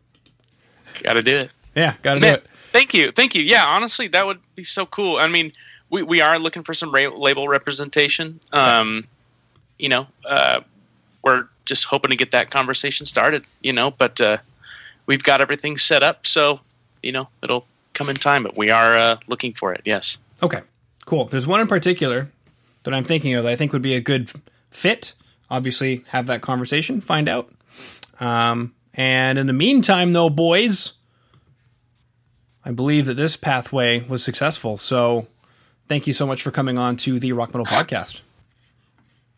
Got 1.02 1.12
to 1.14 1.22
do 1.22 1.36
it. 1.36 1.50
yeah, 1.76 1.94
got 2.00 2.14
to 2.14 2.20
do 2.20 2.26
it. 2.26 2.46
thank 2.70 2.94
you, 2.94 3.10
thank 3.12 3.34
you. 3.34 3.42
Yeah, 3.42 3.66
honestly, 3.66 4.08
that 4.08 4.24
would 4.24 4.38
be 4.54 4.64
so 4.64 4.86
cool. 4.86 5.18
I 5.18 5.28
mean, 5.28 5.52
we, 5.90 6.02
we 6.02 6.22
are 6.22 6.38
looking 6.38 6.62
for 6.62 6.72
some 6.72 6.90
ra- 6.90 7.14
label 7.14 7.48
representation. 7.48 8.40
Um, 8.54 9.06
you 9.82 9.88
know, 9.88 10.06
uh, 10.24 10.60
we're 11.22 11.48
just 11.64 11.84
hoping 11.84 12.10
to 12.10 12.16
get 12.16 12.30
that 12.30 12.50
conversation 12.50 13.04
started. 13.04 13.44
You 13.62 13.72
know, 13.72 13.90
but 13.90 14.20
uh, 14.20 14.38
we've 15.06 15.22
got 15.22 15.40
everything 15.40 15.76
set 15.76 16.02
up, 16.02 16.26
so 16.26 16.60
you 17.02 17.12
know 17.12 17.28
it'll 17.42 17.66
come 17.92 18.08
in 18.08 18.16
time. 18.16 18.44
But 18.44 18.56
we 18.56 18.70
are 18.70 18.96
uh, 18.96 19.16
looking 19.26 19.52
for 19.52 19.74
it. 19.74 19.82
Yes. 19.84 20.18
Okay, 20.42 20.60
cool. 21.04 21.24
There's 21.24 21.46
one 21.46 21.60
in 21.60 21.66
particular 21.66 22.30
that 22.84 22.94
I'm 22.94 23.04
thinking 23.04 23.34
of 23.34 23.44
that 23.44 23.52
I 23.52 23.56
think 23.56 23.72
would 23.72 23.82
be 23.82 23.94
a 23.94 24.00
good 24.00 24.30
fit. 24.70 25.14
Obviously, 25.50 26.04
have 26.08 26.28
that 26.28 26.40
conversation, 26.40 27.00
find 27.00 27.28
out. 27.28 27.50
Um, 28.20 28.74
and 28.94 29.38
in 29.38 29.46
the 29.46 29.52
meantime, 29.52 30.12
though, 30.12 30.30
boys, 30.30 30.92
I 32.64 32.70
believe 32.70 33.06
that 33.06 33.14
this 33.14 33.36
pathway 33.36 34.00
was 34.04 34.22
successful. 34.22 34.76
So 34.76 35.26
thank 35.88 36.06
you 36.06 36.12
so 36.12 36.26
much 36.26 36.42
for 36.42 36.50
coming 36.52 36.78
on 36.78 36.96
to 36.98 37.18
the 37.18 37.32
Rock 37.32 37.52
Metal 37.52 37.66
Podcast. 37.66 38.20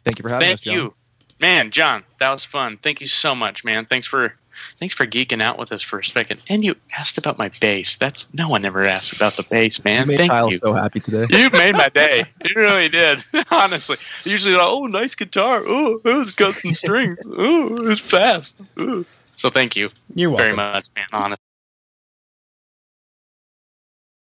Thank 0.05 0.19
you 0.19 0.23
for 0.23 0.29
having 0.29 0.51
us, 0.53 0.65
Thank 0.65 0.77
you, 0.77 0.95
man, 1.41 1.71
Jon. 1.71 2.05
That 2.19 2.31
was 2.31 2.45
fun. 2.45 2.79
Thank 2.83 3.01
you 3.01 3.07
so 3.09 3.35
much, 3.35 3.65
man. 3.65 3.87
Thanks 3.87 4.07
for 4.07 4.35
thanks 4.79 4.95
for 4.95 5.07
geeking 5.07 5.43
out 5.43 5.59
with 5.59 5.73
us 5.73 5.83
for 5.83 5.99
a 5.99 6.05
second. 6.05 6.41
And 6.49 6.63
you 6.65 6.77
asked 6.97 7.19
about 7.19 7.39
my 7.39 7.51
bass. 7.61 7.97
That's 7.97 8.33
no 8.35 8.49
one 8.49 8.65
ever 8.65 8.85
asked 8.85 9.13
about 9.15 9.37
the 9.37 9.43
bass, 9.43 9.79
You 9.79 9.83
man. 9.85 10.07
made 10.07 10.19
Thank 10.19 10.31
Kyle 10.31 10.51
you. 10.53 10.61
so 10.63 10.73
happy 10.73 11.01
today. 11.01 11.27
You 11.31 11.51
made 11.51 11.73
my 11.75 11.89
day. 11.89 12.27
You 12.45 12.53
really 12.57 12.89
did. 12.89 13.23
Honestly, 13.51 13.97
usually, 14.25 14.55
like, 14.55 14.67
oh, 14.69 14.87
nice 14.87 15.15
guitar. 15.15 15.61
Oh, 15.65 16.01
it's 16.05 16.33
got 16.33 16.55
some 16.55 16.75
strings. 16.75 17.19
Oh, 17.27 17.91
it's 17.91 18.01
fast. 18.01 18.61
Ooh. 18.79 19.05
So 19.37 19.51
thank 19.51 19.75
you 19.75 19.91
You're 20.15 20.31
welcome. 20.31 20.45
very 20.45 20.57
much, 20.57 20.89
man. 20.95 21.07
Honestly. 21.13 21.44